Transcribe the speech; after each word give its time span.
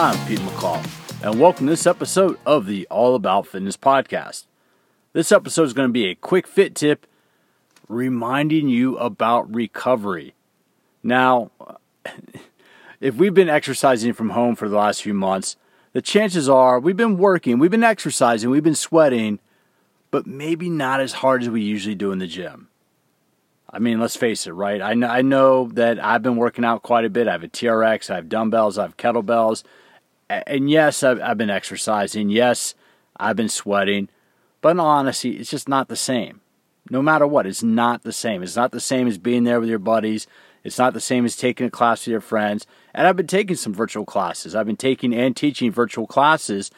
I'm 0.00 0.28
Pete 0.28 0.38
McCall, 0.38 1.24
and 1.24 1.40
welcome 1.40 1.66
to 1.66 1.72
this 1.72 1.84
episode 1.84 2.38
of 2.46 2.66
the 2.66 2.86
All 2.88 3.16
About 3.16 3.48
Fitness 3.48 3.76
podcast. 3.76 4.44
This 5.12 5.32
episode 5.32 5.64
is 5.64 5.72
going 5.72 5.88
to 5.88 5.92
be 5.92 6.06
a 6.06 6.14
quick 6.14 6.46
fit 6.46 6.76
tip 6.76 7.04
reminding 7.88 8.68
you 8.68 8.96
about 8.98 9.52
recovery. 9.52 10.34
Now, 11.02 11.50
if 13.00 13.16
we've 13.16 13.34
been 13.34 13.48
exercising 13.48 14.12
from 14.12 14.30
home 14.30 14.54
for 14.54 14.68
the 14.68 14.76
last 14.76 15.02
few 15.02 15.14
months, 15.14 15.56
the 15.92 16.00
chances 16.00 16.48
are 16.48 16.78
we've 16.78 16.96
been 16.96 17.18
working, 17.18 17.58
we've 17.58 17.68
been 17.68 17.82
exercising, 17.82 18.50
we've 18.50 18.62
been 18.62 18.76
sweating, 18.76 19.40
but 20.12 20.28
maybe 20.28 20.70
not 20.70 21.00
as 21.00 21.14
hard 21.14 21.42
as 21.42 21.50
we 21.50 21.62
usually 21.62 21.96
do 21.96 22.12
in 22.12 22.20
the 22.20 22.28
gym. 22.28 22.68
I 23.68 23.80
mean, 23.80 23.98
let's 23.98 24.16
face 24.16 24.46
it, 24.46 24.52
right? 24.52 24.80
I 24.80 24.94
know, 24.94 25.08
I 25.08 25.22
know 25.22 25.68
that 25.72 26.02
I've 26.02 26.22
been 26.22 26.36
working 26.36 26.64
out 26.64 26.84
quite 26.84 27.04
a 27.04 27.10
bit. 27.10 27.26
I 27.26 27.32
have 27.32 27.42
a 27.42 27.48
TRX, 27.48 28.10
I 28.10 28.14
have 28.14 28.28
dumbbells, 28.28 28.78
I 28.78 28.82
have 28.82 28.96
kettlebells. 28.96 29.64
And 30.28 30.70
yes, 30.70 31.02
I've, 31.02 31.20
I've 31.20 31.38
been 31.38 31.50
exercising. 31.50 32.28
Yes, 32.28 32.74
I've 33.16 33.36
been 33.36 33.48
sweating. 33.48 34.08
But 34.60 34.70
in 34.70 34.80
all 34.80 34.86
honesty, 34.86 35.36
it's 35.36 35.50
just 35.50 35.68
not 35.68 35.88
the 35.88 35.96
same. 35.96 36.40
No 36.90 37.02
matter 37.02 37.26
what, 37.26 37.46
it's 37.46 37.62
not 37.62 38.02
the 38.02 38.12
same. 38.12 38.42
It's 38.42 38.56
not 38.56 38.72
the 38.72 38.80
same 38.80 39.06
as 39.06 39.18
being 39.18 39.44
there 39.44 39.60
with 39.60 39.68
your 39.68 39.78
buddies. 39.78 40.26
It's 40.64 40.78
not 40.78 40.94
the 40.94 41.00
same 41.00 41.24
as 41.24 41.36
taking 41.36 41.66
a 41.66 41.70
class 41.70 42.00
with 42.00 42.12
your 42.12 42.20
friends. 42.20 42.66
And 42.94 43.06
I've 43.06 43.16
been 43.16 43.26
taking 43.26 43.56
some 43.56 43.72
virtual 43.72 44.04
classes. 44.04 44.54
I've 44.54 44.66
been 44.66 44.76
taking 44.76 45.14
and 45.14 45.36
teaching 45.36 45.70
virtual 45.70 46.06
classes. 46.06 46.70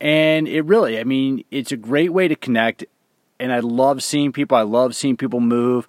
And 0.00 0.48
it 0.48 0.62
really, 0.62 0.98
I 0.98 1.04
mean, 1.04 1.44
it's 1.50 1.72
a 1.72 1.76
great 1.76 2.12
way 2.12 2.26
to 2.26 2.34
connect 2.34 2.84
and 3.42 3.52
I 3.52 3.58
love 3.58 4.04
seeing 4.04 4.30
people. 4.30 4.56
I 4.56 4.62
love 4.62 4.94
seeing 4.94 5.16
people 5.16 5.40
move. 5.40 5.88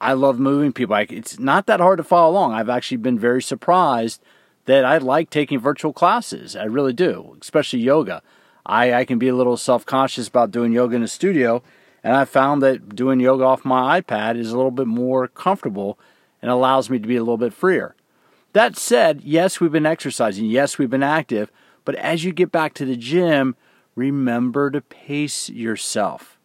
I 0.00 0.14
love 0.14 0.38
moving 0.38 0.72
people. 0.72 0.96
It's 0.96 1.38
not 1.38 1.66
that 1.66 1.80
hard 1.80 1.98
to 1.98 2.04
follow 2.04 2.30
along. 2.30 2.54
I've 2.54 2.70
actually 2.70 2.96
been 2.96 3.18
very 3.18 3.42
surprised 3.42 4.22
that 4.68 4.84
I 4.84 4.98
like 4.98 5.30
taking 5.30 5.58
virtual 5.58 5.94
classes. 5.94 6.54
I 6.54 6.64
really 6.64 6.92
do, 6.92 7.38
especially 7.40 7.78
yoga. 7.78 8.22
I, 8.66 8.92
I 8.92 9.04
can 9.06 9.18
be 9.18 9.28
a 9.28 9.34
little 9.34 9.56
self 9.56 9.86
conscious 9.86 10.28
about 10.28 10.50
doing 10.50 10.74
yoga 10.74 10.94
in 10.94 11.02
a 11.02 11.08
studio, 11.08 11.62
and 12.04 12.14
I 12.14 12.26
found 12.26 12.62
that 12.62 12.94
doing 12.94 13.18
yoga 13.18 13.44
off 13.44 13.64
my 13.64 13.98
iPad 13.98 14.36
is 14.36 14.50
a 14.50 14.56
little 14.58 14.70
bit 14.70 14.86
more 14.86 15.26
comfortable 15.26 15.98
and 16.42 16.50
allows 16.50 16.90
me 16.90 16.98
to 16.98 17.08
be 17.08 17.16
a 17.16 17.22
little 17.22 17.38
bit 17.38 17.54
freer. 17.54 17.96
That 18.52 18.76
said, 18.76 19.22
yes, 19.22 19.58
we've 19.58 19.72
been 19.72 19.86
exercising. 19.86 20.44
Yes, 20.44 20.76
we've 20.76 20.90
been 20.90 21.02
active. 21.02 21.50
But 21.86 21.94
as 21.94 22.24
you 22.24 22.32
get 22.32 22.52
back 22.52 22.74
to 22.74 22.84
the 22.84 22.96
gym, 22.96 23.56
remember 23.94 24.70
to 24.70 24.82
pace 24.82 25.48
yourself. 25.48 26.38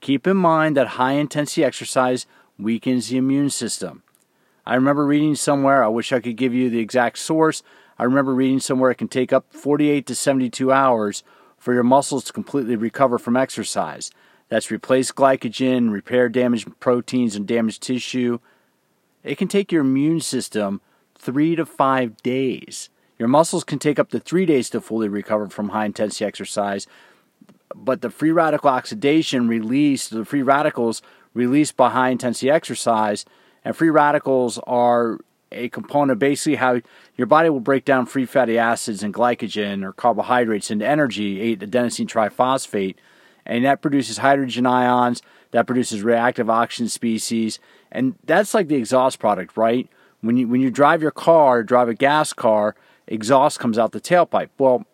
Keep 0.00 0.28
in 0.28 0.36
mind 0.36 0.76
that 0.76 0.86
high 0.86 1.14
intensity 1.14 1.64
exercise 1.64 2.24
weakens 2.56 3.08
the 3.08 3.16
immune 3.16 3.50
system. 3.50 4.04
I 4.66 4.74
remember 4.74 5.06
reading 5.06 5.34
somewhere, 5.34 5.84
I 5.84 5.88
wish 5.88 6.12
I 6.12 6.20
could 6.20 6.36
give 6.36 6.54
you 6.54 6.70
the 6.70 6.78
exact 6.78 7.18
source. 7.18 7.62
I 7.98 8.04
remember 8.04 8.34
reading 8.34 8.60
somewhere 8.60 8.90
it 8.90 8.98
can 8.98 9.08
take 9.08 9.32
up 9.32 9.52
48 9.52 10.06
to 10.06 10.14
72 10.14 10.72
hours 10.72 11.22
for 11.58 11.74
your 11.74 11.82
muscles 11.82 12.24
to 12.24 12.32
completely 12.32 12.76
recover 12.76 13.18
from 13.18 13.36
exercise. 13.36 14.10
That's 14.48 14.70
replace 14.70 15.12
glycogen, 15.12 15.90
repair 15.90 16.28
damaged 16.28 16.68
proteins 16.80 17.36
and 17.36 17.46
damaged 17.46 17.82
tissue. 17.82 18.38
It 19.22 19.36
can 19.36 19.48
take 19.48 19.72
your 19.72 19.82
immune 19.82 20.20
system 20.20 20.80
three 21.18 21.56
to 21.56 21.64
five 21.64 22.16
days. 22.22 22.90
Your 23.18 23.28
muscles 23.28 23.64
can 23.64 23.78
take 23.78 23.98
up 23.98 24.10
to 24.10 24.20
three 24.20 24.44
days 24.44 24.68
to 24.70 24.80
fully 24.80 25.08
recover 25.08 25.48
from 25.48 25.70
high 25.70 25.86
intensity 25.86 26.24
exercise, 26.24 26.86
but 27.74 28.02
the 28.02 28.10
free 28.10 28.32
radical 28.32 28.70
oxidation 28.70 29.48
released, 29.48 30.10
the 30.10 30.24
free 30.24 30.42
radicals 30.42 31.00
released 31.32 31.76
by 31.76 31.90
high 31.90 32.10
intensity 32.10 32.50
exercise, 32.50 33.24
and 33.64 33.76
free 33.76 33.90
radicals 33.90 34.58
are 34.66 35.18
a 35.54 35.68
component 35.68 36.18
basically 36.18 36.56
how 36.56 36.80
your 37.16 37.26
body 37.26 37.48
will 37.48 37.60
break 37.60 37.84
down 37.84 38.06
free 38.06 38.26
fatty 38.26 38.58
acids 38.58 39.02
and 39.02 39.14
glycogen 39.14 39.84
or 39.84 39.92
carbohydrates 39.92 40.70
into 40.70 40.86
energy, 40.86 41.56
adenosine 41.56 42.08
triphosphate, 42.08 42.96
and 43.46 43.64
that 43.64 43.80
produces 43.80 44.18
hydrogen 44.18 44.66
ions, 44.66 45.22
that 45.52 45.66
produces 45.66 46.02
reactive 46.02 46.50
oxygen 46.50 46.88
species, 46.88 47.58
and 47.92 48.16
that's 48.24 48.54
like 48.54 48.68
the 48.68 48.74
exhaust 48.74 49.18
product, 49.18 49.56
right? 49.56 49.88
When 50.20 50.36
you 50.36 50.48
when 50.48 50.60
you 50.60 50.70
drive 50.70 51.02
your 51.02 51.10
car, 51.10 51.62
drive 51.62 51.88
a 51.88 51.94
gas 51.94 52.32
car, 52.32 52.74
exhaust 53.06 53.60
comes 53.60 53.78
out 53.78 53.92
the 53.92 54.00
tailpipe. 54.00 54.48
Well, 54.58 54.84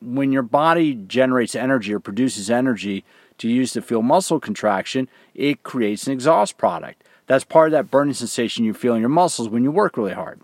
when 0.00 0.32
your 0.32 0.42
body 0.42 0.94
generates 0.94 1.54
energy 1.54 1.92
or 1.92 2.00
produces 2.00 2.50
energy 2.50 3.04
to 3.38 3.48
use 3.48 3.72
to 3.72 3.82
feel 3.82 4.02
muscle 4.02 4.40
contraction, 4.40 5.08
it 5.34 5.62
creates 5.62 6.06
an 6.06 6.12
exhaust 6.12 6.56
product. 6.56 7.04
That's 7.28 7.44
part 7.44 7.68
of 7.68 7.72
that 7.72 7.90
burning 7.90 8.14
sensation 8.14 8.64
you 8.64 8.74
feel 8.74 8.94
in 8.94 9.00
your 9.00 9.08
muscles 9.08 9.48
when 9.48 9.62
you 9.62 9.70
work 9.70 9.96
really 9.96 10.14
hard. 10.14 10.40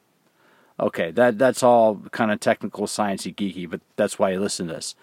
Okay, 0.78 1.10
that, 1.12 1.38
that's 1.38 1.62
all 1.62 1.96
kind 2.12 2.30
of 2.30 2.40
technical, 2.40 2.86
sciencey, 2.86 3.34
geeky, 3.34 3.68
but 3.68 3.80
that's 3.96 4.18
why 4.18 4.30
you 4.30 4.40
listen 4.40 4.68
to 4.68 4.74
this. 4.74 4.94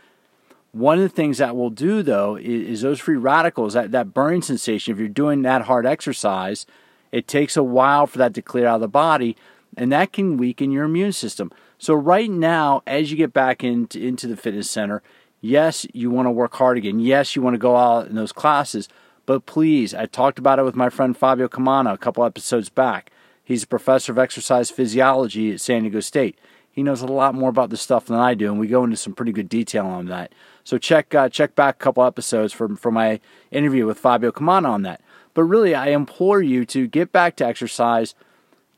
One 0.73 0.97
of 0.97 1.03
the 1.03 1.09
things 1.09 1.39
that 1.39 1.55
will 1.55 1.69
do 1.69 2.03
though 2.03 2.37
is, 2.37 2.45
is 2.45 2.81
those 2.81 2.99
free 2.99 3.17
radicals, 3.17 3.73
that, 3.73 3.91
that 3.91 4.13
burning 4.13 4.41
sensation, 4.41 4.93
if 4.93 4.99
you're 4.99 5.09
doing 5.09 5.41
that 5.41 5.63
hard 5.63 5.85
exercise, 5.85 6.65
it 7.11 7.27
takes 7.27 7.57
a 7.57 7.63
while 7.63 8.07
for 8.07 8.17
that 8.19 8.33
to 8.35 8.41
clear 8.41 8.67
out 8.67 8.75
of 8.75 8.81
the 8.81 8.87
body, 8.87 9.35
and 9.75 9.91
that 9.91 10.13
can 10.13 10.37
weaken 10.37 10.71
your 10.71 10.85
immune 10.85 11.13
system. 11.13 11.51
So 11.77 11.93
right 11.93 12.29
now, 12.29 12.83
as 12.85 13.09
you 13.09 13.17
get 13.17 13.33
back 13.33 13.63
into, 13.63 13.99
into 13.99 14.27
the 14.27 14.37
fitness 14.37 14.69
center, 14.69 15.01
yes, 15.41 15.85
you 15.93 16.11
want 16.11 16.27
to 16.27 16.31
work 16.31 16.53
hard 16.53 16.77
again. 16.77 16.99
Yes, 16.99 17.35
you 17.35 17.41
want 17.41 17.55
to 17.55 17.59
go 17.59 17.75
out 17.75 18.07
in 18.07 18.15
those 18.15 18.31
classes. 18.31 18.87
But 19.25 19.45
please, 19.45 19.93
I 19.93 20.05
talked 20.05 20.39
about 20.39 20.59
it 20.59 20.65
with 20.65 20.75
my 20.75 20.89
friend 20.89 21.15
Fabio 21.15 21.47
Comana 21.47 21.93
a 21.93 21.97
couple 21.97 22.23
episodes 22.23 22.69
back. 22.69 23.11
He's 23.43 23.63
a 23.63 23.67
professor 23.67 24.11
of 24.11 24.19
exercise 24.19 24.69
physiology 24.69 25.51
at 25.51 25.61
San 25.61 25.83
Diego 25.83 25.99
State. 25.99 26.37
He 26.71 26.83
knows 26.83 27.01
a 27.01 27.07
lot 27.07 27.35
more 27.35 27.49
about 27.49 27.69
this 27.69 27.81
stuff 27.81 28.05
than 28.05 28.17
I 28.17 28.33
do, 28.33 28.49
and 28.49 28.59
we 28.59 28.67
go 28.67 28.83
into 28.83 28.95
some 28.95 29.13
pretty 29.13 29.33
good 29.33 29.49
detail 29.49 29.85
on 29.85 30.05
that. 30.05 30.31
So 30.63 30.77
check 30.77 31.13
uh, 31.13 31.27
check 31.29 31.55
back 31.55 31.75
a 31.75 31.79
couple 31.79 32.03
episodes 32.03 32.53
for, 32.53 32.75
for 32.75 32.91
my 32.91 33.19
interview 33.51 33.85
with 33.85 33.99
Fabio 33.99 34.31
Comana 34.31 34.69
on 34.69 34.83
that. 34.83 35.01
But 35.33 35.43
really, 35.43 35.75
I 35.75 35.89
implore 35.89 36.41
you 36.41 36.65
to 36.67 36.87
get 36.87 37.11
back 37.11 37.35
to 37.37 37.45
exercise– 37.45 38.15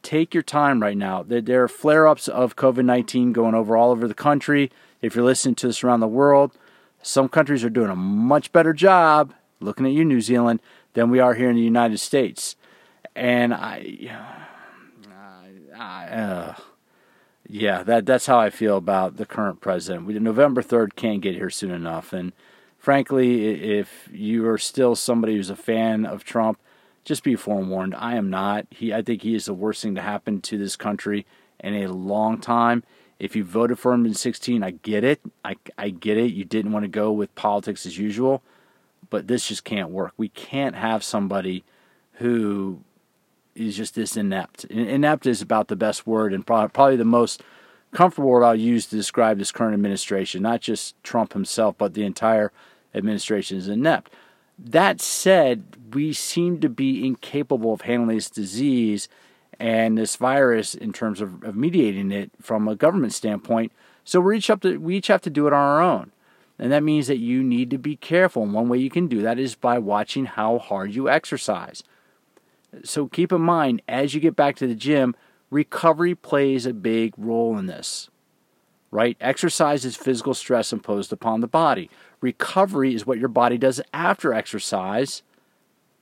take 0.04 0.34
your 0.34 0.44
time 0.44 0.82
right 0.82 0.98
now. 0.98 1.24
There 1.24 1.64
are 1.64 1.68
flare 1.68 2.08
ups 2.08 2.28
of 2.28 2.56
COVID 2.56 2.86
19 2.86 3.34
going 3.34 3.56
over 3.56 3.76
all 3.76 3.90
over 3.90 4.08
the 4.08 4.14
country. 4.14 4.70
If 5.02 5.16
you're 5.16 5.26
listening 5.26 5.56
to 5.56 5.68
this 5.68 5.84
around 5.84 6.02
the 6.02 6.08
world, 6.08 6.56
some 7.02 7.28
countries 7.28 7.64
are 7.64 7.70
doing 7.70 7.90
a 7.90 7.96
much 7.96 8.52
better 8.52 8.74
job, 8.74 9.34
looking 9.64 9.86
at 9.86 9.92
you, 9.92 10.06
New 10.06 10.22
Zealand, 10.22 10.62
than 10.94 11.10
we 11.10 11.20
are 11.20 11.34
here 11.34 11.50
in 11.50 11.56
the 11.56 11.62
United 11.62 12.00
States. 12.00 12.56
And 13.16 13.54
I, 13.54 14.12
I 15.76 16.06
uh, 16.08 16.56
yeah, 17.48 17.84
that 17.84 18.06
that's 18.06 18.26
how 18.26 18.40
I 18.40 18.50
feel 18.50 18.78
about 18.78 19.18
the 19.18 19.26
current 19.26 19.62
president. 19.62 20.06
We, 20.06 20.18
November 20.20 20.62
3rd 20.62 20.96
can't 20.96 21.22
get 21.22 21.36
here 21.36 21.50
soon 21.50 21.72
enough. 21.72 22.14
And 22.14 22.34
frankly, 22.78 23.78
if 23.78 24.10
you 24.12 24.48
are 24.48 24.58
still 24.58 24.96
somebody 24.96 25.36
who's 25.36 25.50
a 25.50 25.56
fan 25.56 26.06
of 26.06 26.24
Trump, 26.24 26.60
just 27.04 27.24
be 27.24 27.36
forewarned. 27.36 27.96
I 27.96 28.16
am 28.16 28.30
not. 28.30 28.66
He, 28.70 28.94
I 28.94 29.02
think 29.02 29.24
he 29.24 29.36
is 29.36 29.46
the 29.46 29.54
worst 29.54 29.84
thing 29.84 29.96
to 29.96 30.02
happen 30.02 30.42
to 30.42 30.58
this 30.58 30.76
country 30.76 31.26
in 31.60 31.76
a 31.76 31.88
long 31.88 32.40
time. 32.40 32.84
If 33.20 33.36
you 33.36 33.44
voted 33.44 33.78
for 33.78 33.94
him 33.94 34.06
in 34.06 34.14
16, 34.14 34.64
I 34.64 34.72
get 34.72 35.04
it. 35.04 35.22
I, 35.44 35.56
I 35.78 35.90
get 35.90 36.18
it. 36.18 36.34
You 36.34 36.46
didn't 36.46 36.72
want 36.72 36.84
to 36.84 36.90
go 36.90 37.12
with 37.12 37.34
politics 37.36 37.86
as 37.86 37.98
usual, 37.98 38.42
but 39.14 39.28
this 39.28 39.48
just 39.48 39.64
can't 39.64 39.92
work. 39.92 40.12
We 40.18 40.30
can't 40.30 40.74
have 40.74 41.04
somebody 41.04 41.64
who 42.14 42.80
is 43.54 43.78
just 43.78 43.94
this 43.94 44.18
inept. 44.18 44.64
Inept 44.66 45.28
is 45.28 45.40
about 45.40 45.68
the 45.68 45.76
best 45.76 46.08
word 46.08 46.34
and 46.34 46.44
probably 46.44 46.96
the 46.96 47.06
most 47.06 47.44
comfortable 47.92 48.32
word 48.32 48.44
I'll 48.44 48.56
use 48.56 48.88
to 48.88 48.96
describe 48.96 49.38
this 49.38 49.52
current 49.52 49.76
administration. 49.76 50.42
Not 50.42 50.62
just 50.62 50.96
Trump 51.04 51.34
himself, 51.34 51.76
but 51.78 51.94
the 51.94 52.06
entire 52.06 52.52
administration 52.96 53.60
is 53.60 53.68
inept. 53.68 54.12
That 54.58 55.00
said, 55.00 55.64
we 55.94 56.12
seem 56.14 56.60
to 56.62 56.68
be 56.68 57.06
incapable 57.06 57.72
of 57.72 57.82
handling 57.82 58.18
this 58.18 58.32
disease 58.32 59.10
and 59.60 59.96
this 59.96 60.16
virus 60.16 60.74
in 60.74 60.92
terms 60.92 61.22
of, 61.22 61.44
of 61.44 61.56
mediating 61.56 62.12
it 62.12 62.32
from 62.42 62.68
a 62.68 62.76
government 62.76 63.14
standpoint. 63.14 63.74
So 64.06 64.20
we 64.20 64.38
each 64.38 64.48
have 64.48 64.62
to 64.62 64.78
we 64.78 64.98
each 64.98 65.06
have 65.06 65.22
to 65.22 65.30
do 65.30 65.46
it 65.46 65.54
on 65.54 65.60
our 65.60 65.82
own. 65.84 66.14
And 66.64 66.72
that 66.72 66.82
means 66.82 67.08
that 67.08 67.18
you 67.18 67.44
need 67.44 67.70
to 67.72 67.78
be 67.78 67.98
careful. 67.98 68.44
And 68.44 68.54
one 68.54 68.70
way 68.70 68.78
you 68.78 68.90
can 68.90 69.08
do 69.08 69.22
that 69.22 69.38
is 69.38 69.54
by 69.54 69.80
watching 69.80 70.24
how 70.24 70.60
hard 70.60 70.96
you 70.96 71.10
exercise. 71.10 71.84
So 72.86 73.08
keep 73.10 73.34
in 73.34 73.42
mind, 73.42 73.82
as 73.86 74.14
you 74.14 74.22
get 74.22 74.38
back 74.38 74.56
to 74.56 74.68
the 74.68 74.74
gym, 74.74 75.14
recovery 75.50 76.16
plays 76.16 76.66
a 76.66 76.72
big 76.72 77.16
role 77.18 77.58
in 77.58 77.66
this. 77.66 78.10
Right? 78.92 79.18
Exercise 79.20 79.84
is 79.84 79.98
physical 79.98 80.34
stress 80.34 80.72
imposed 80.72 81.12
upon 81.12 81.42
the 81.42 81.48
body. 81.48 81.90
Recovery 82.22 82.96
is 82.96 83.06
what 83.06 83.20
your 83.20 83.28
body 83.28 83.58
does 83.58 83.82
after 83.94 84.34
exercise 84.34 85.22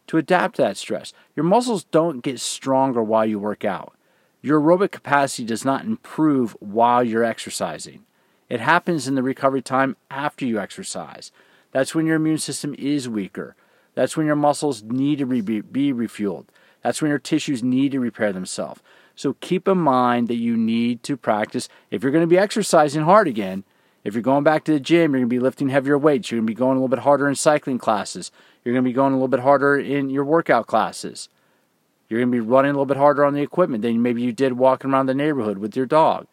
to 0.05 0.17
adapt 0.17 0.57
to 0.57 0.61
that 0.61 0.77
stress. 0.77 1.11
Your 1.35 1.43
muscles 1.43 1.85
don't 1.85 2.21
get 2.21 2.39
stronger 2.39 3.01
while 3.01 3.25
you 3.25 3.39
work 3.39 3.65
out. 3.65 3.95
Your 4.43 4.61
aerobic 4.61 4.91
capacity 4.91 5.43
does 5.43 5.65
not 5.65 5.85
improve 5.85 6.55
while 6.59 7.03
you're 7.03 7.23
exercising. 7.23 8.05
It 8.51 8.59
happens 8.59 9.07
in 9.07 9.15
the 9.15 9.23
recovery 9.23 9.61
time 9.61 9.95
after 10.09 10.45
you 10.45 10.59
exercise. 10.59 11.31
That's 11.71 11.95
when 11.95 12.05
your 12.05 12.17
immune 12.17 12.37
system 12.37 12.75
is 12.77 13.07
weaker. 13.07 13.55
That's 13.95 14.17
when 14.17 14.25
your 14.25 14.35
muscles 14.35 14.83
need 14.83 15.19
to 15.19 15.25
be, 15.25 15.61
be 15.61 15.93
refueled. 15.93 16.47
That's 16.83 17.01
when 17.01 17.07
your 17.07 17.17
tissues 17.17 17.63
need 17.63 17.93
to 17.93 18.01
repair 18.01 18.33
themselves. 18.33 18.81
So 19.15 19.37
keep 19.39 19.69
in 19.69 19.77
mind 19.77 20.27
that 20.27 20.35
you 20.35 20.57
need 20.57 21.01
to 21.03 21.15
practice. 21.15 21.69
If 21.91 22.03
you're 22.03 22.11
going 22.11 22.25
to 22.25 22.27
be 22.27 22.37
exercising 22.37 23.03
hard 23.03 23.29
again, 23.29 23.63
if 24.03 24.15
you're 24.15 24.21
going 24.21 24.43
back 24.43 24.65
to 24.65 24.73
the 24.73 24.81
gym, 24.81 25.13
you're 25.13 25.21
going 25.21 25.29
to 25.29 25.35
be 25.35 25.39
lifting 25.39 25.69
heavier 25.69 25.97
weights. 25.97 26.29
You're 26.29 26.39
going 26.39 26.47
to 26.47 26.51
be 26.51 26.55
going 26.55 26.71
a 26.71 26.81
little 26.81 26.89
bit 26.89 26.99
harder 26.99 27.29
in 27.29 27.35
cycling 27.35 27.77
classes. 27.77 28.33
You're 28.65 28.73
going 28.73 28.83
to 28.83 28.89
be 28.89 28.93
going 28.93 29.13
a 29.13 29.15
little 29.15 29.29
bit 29.29 29.39
harder 29.39 29.79
in 29.79 30.09
your 30.09 30.25
workout 30.25 30.67
classes. 30.67 31.29
You're 32.09 32.19
going 32.19 32.33
to 32.33 32.35
be 32.35 32.45
running 32.45 32.71
a 32.71 32.73
little 32.73 32.85
bit 32.85 32.97
harder 32.97 33.23
on 33.23 33.33
the 33.33 33.41
equipment 33.41 33.81
than 33.81 34.01
maybe 34.01 34.21
you 34.21 34.33
did 34.33 34.57
walking 34.57 34.91
around 34.91 35.05
the 35.05 35.13
neighborhood 35.13 35.57
with 35.57 35.77
your 35.77 35.85
dog. 35.85 36.27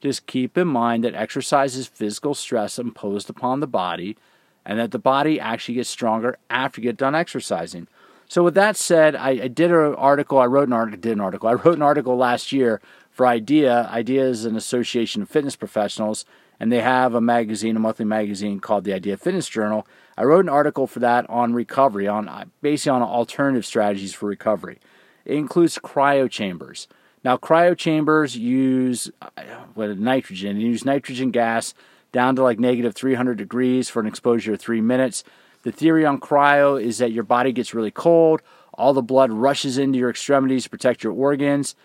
Just 0.00 0.26
keep 0.26 0.56
in 0.56 0.68
mind 0.68 1.04
that 1.04 1.14
exercise 1.14 1.76
is 1.76 1.86
physical 1.86 2.34
stress 2.34 2.78
imposed 2.78 3.28
upon 3.28 3.60
the 3.60 3.66
body 3.66 4.16
and 4.64 4.78
that 4.78 4.90
the 4.90 4.98
body 4.98 5.38
actually 5.38 5.74
gets 5.74 5.90
stronger 5.90 6.38
after 6.48 6.80
you 6.80 6.88
get 6.88 6.96
done 6.96 7.14
exercising. 7.14 7.86
So, 8.28 8.44
with 8.44 8.54
that 8.54 8.76
said, 8.76 9.16
I, 9.16 9.30
I 9.30 9.48
did 9.48 9.72
an 9.72 9.94
article, 9.96 10.38
I 10.38 10.46
wrote 10.46 10.68
an 10.68 10.72
article, 10.72 11.00
did 11.00 11.12
an 11.12 11.20
article, 11.20 11.48
I 11.48 11.54
wrote 11.54 11.74
an 11.74 11.82
article 11.82 12.16
last 12.16 12.52
year 12.52 12.80
for 13.10 13.26
IDEA. 13.26 13.88
IDEA 13.90 14.24
is 14.24 14.44
an 14.44 14.56
association 14.56 15.22
of 15.22 15.28
fitness 15.28 15.56
professionals, 15.56 16.24
and 16.60 16.70
they 16.70 16.80
have 16.80 17.14
a 17.14 17.20
magazine, 17.20 17.76
a 17.76 17.80
monthly 17.80 18.04
magazine 18.04 18.60
called 18.60 18.84
the 18.84 18.94
IDEA 18.94 19.16
Fitness 19.16 19.48
Journal. 19.48 19.86
I 20.16 20.22
wrote 20.22 20.44
an 20.44 20.48
article 20.48 20.86
for 20.86 21.00
that 21.00 21.28
on 21.28 21.54
recovery, 21.54 22.06
on 22.06 22.52
basically 22.62 22.90
on 22.90 23.02
alternative 23.02 23.66
strategies 23.66 24.14
for 24.14 24.26
recovery. 24.26 24.78
It 25.24 25.34
includes 25.34 25.78
cryo 25.78 26.30
chambers. 26.30 26.86
Now, 27.22 27.36
cryo 27.36 27.76
chambers 27.76 28.36
use 28.36 29.10
uh, 29.20 29.28
what 29.74 29.98
nitrogen. 29.98 30.56
They 30.56 30.64
use 30.64 30.84
nitrogen 30.84 31.30
gas 31.30 31.74
down 32.12 32.36
to 32.36 32.42
like 32.42 32.58
negative 32.58 32.94
300 32.94 33.36
degrees 33.36 33.88
for 33.88 34.00
an 34.00 34.06
exposure 34.06 34.54
of 34.54 34.60
three 34.60 34.80
minutes. 34.80 35.22
The 35.62 35.72
theory 35.72 36.06
on 36.06 36.18
cryo 36.18 36.82
is 36.82 36.98
that 36.98 37.12
your 37.12 37.24
body 37.24 37.52
gets 37.52 37.74
really 37.74 37.90
cold, 37.90 38.40
all 38.72 38.94
the 38.94 39.02
blood 39.02 39.30
rushes 39.30 39.76
into 39.76 39.98
your 39.98 40.10
extremities 40.10 40.64
to 40.64 40.70
protect 40.70 41.04
your 41.04 41.12
organs, 41.12 41.76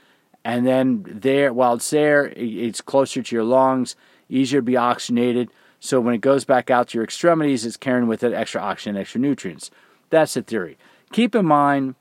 and 0.46 0.66
then 0.66 1.04
there, 1.06 1.52
while 1.52 1.74
it's 1.74 1.90
there, 1.90 2.28
it's 2.36 2.80
closer 2.80 3.22
to 3.22 3.36
your 3.36 3.44
lungs, 3.44 3.96
easier 4.30 4.60
to 4.60 4.66
be 4.66 4.78
oxygenated. 4.78 5.50
So 5.80 6.00
when 6.00 6.14
it 6.14 6.22
goes 6.22 6.46
back 6.46 6.70
out 6.70 6.90
to 6.90 6.98
your 6.98 7.04
extremities, 7.04 7.66
it's 7.66 7.78
carrying 7.78 8.08
with 8.08 8.24
it 8.24 8.32
extra 8.32 8.62
oxygen, 8.62 8.96
extra 8.96 9.20
nutrients. 9.20 9.72
That's 10.10 10.36
the 10.36 10.44
theory. 10.44 10.78
Keep 11.12 11.36
in 11.36 11.46
mind 11.46 11.96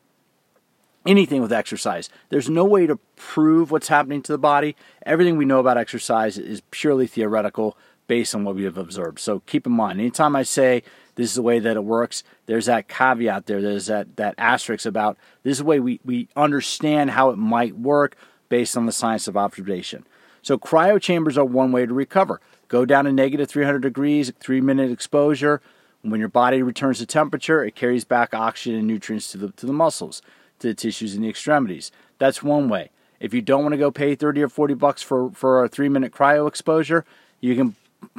anything 1.07 1.43
with 1.43 1.53
exercise. 1.53 2.09
There's 2.29 2.49
no 2.49 2.65
way 2.65 2.87
to 2.87 2.97
prove 3.17 3.71
what's 3.71 3.89
happening 3.89 4.23
to 4.23 4.33
the 4.33 4.39
body. 4.39 4.77
Everything 5.05 5.37
we 5.37 5.45
know 5.45 5.59
about 5.59 5.79
exercise 5.79 6.39
is 6.39 6.63
purely 6.71 7.07
theoretical 7.07 7.77
based 8.07 8.35
on 8.35 8.45
what 8.45 8.55
we 8.55 8.65
have 8.65 8.79
observed. 8.79 9.19
So 9.19 9.41
keep 9.41 9.67
in 9.67 9.73
mind, 9.73 10.01
anytime 10.01 10.37
I 10.37 10.43
say 10.43 10.83
this 11.15 11.31
is 11.31 11.37
the 11.37 11.43
way 11.43 11.59
that 11.59 11.77
it 11.77 11.85
works, 11.85 12.23
there's 12.47 12.67
that 12.67 12.89
caveat 12.89 13.47
there, 13.47 13.63
there's 13.63 13.87
that, 13.87 14.17
that 14.17 14.35
asterisk 14.37 14.87
about 14.87 15.17
this 15.43 15.53
is 15.53 15.59
the 15.59 15.65
way 15.65 15.81
we, 15.81 16.01
we 16.05 16.29
understand 16.37 17.13
how 17.13 17.31
it 17.31 17.37
might 17.37 17.77
work 17.79 18.17
based 18.49 18.77
on 18.77 18.87
the 18.87 18.93
science 18.93 19.27
of 19.27 19.37
observation. 19.37 20.07
So 20.43 20.59
cryo 20.59 21.01
chambers 21.01 21.39
are 21.39 21.45
one 21.45 21.73
way 21.73 21.87
to 21.87 21.95
recover. 21.95 22.41
Go 22.69 22.85
down 22.85 23.05
to 23.05 23.13
negative 23.13 23.49
300 23.49 23.81
degrees, 23.81 24.33
three 24.41 24.61
minute 24.61 24.91
exposure. 24.91 25.61
When 26.03 26.21
your 26.21 26.29
body 26.29 26.63
returns 26.63 26.99
to 26.99 27.07
temperature, 27.07 27.65
it 27.65 27.75
carries 27.75 28.05
back 28.05 28.35
oxygen 28.35 28.79
and 28.79 28.87
nutrients 28.87 29.33
to 29.33 29.39
the, 29.39 29.51
to 29.53 29.65
the 29.65 29.73
muscles, 29.73 30.21
to 30.61 30.69
the 30.69 30.75
tissues 30.75 31.15
in 31.15 31.23
the 31.23 31.29
extremities. 31.29 31.91
That's 32.19 32.43
one 32.43 32.69
way. 32.69 32.91
If 33.21 33.33
you 33.33 33.43
don't 33.43 33.63
want 33.63 33.73
to 33.73 33.79
go 33.79 33.91
pay 33.91 34.15
30 34.15 34.43
or 34.43 34.49
40 34.49 34.75
bucks 34.75 35.03
for, 35.03 35.31
for 35.31 35.65
a 35.65 35.69
three 35.69 35.89
minute 35.89 36.13
cryo 36.13 36.47
exposure, 36.47 37.05
you 37.41 37.55
can 37.55 37.75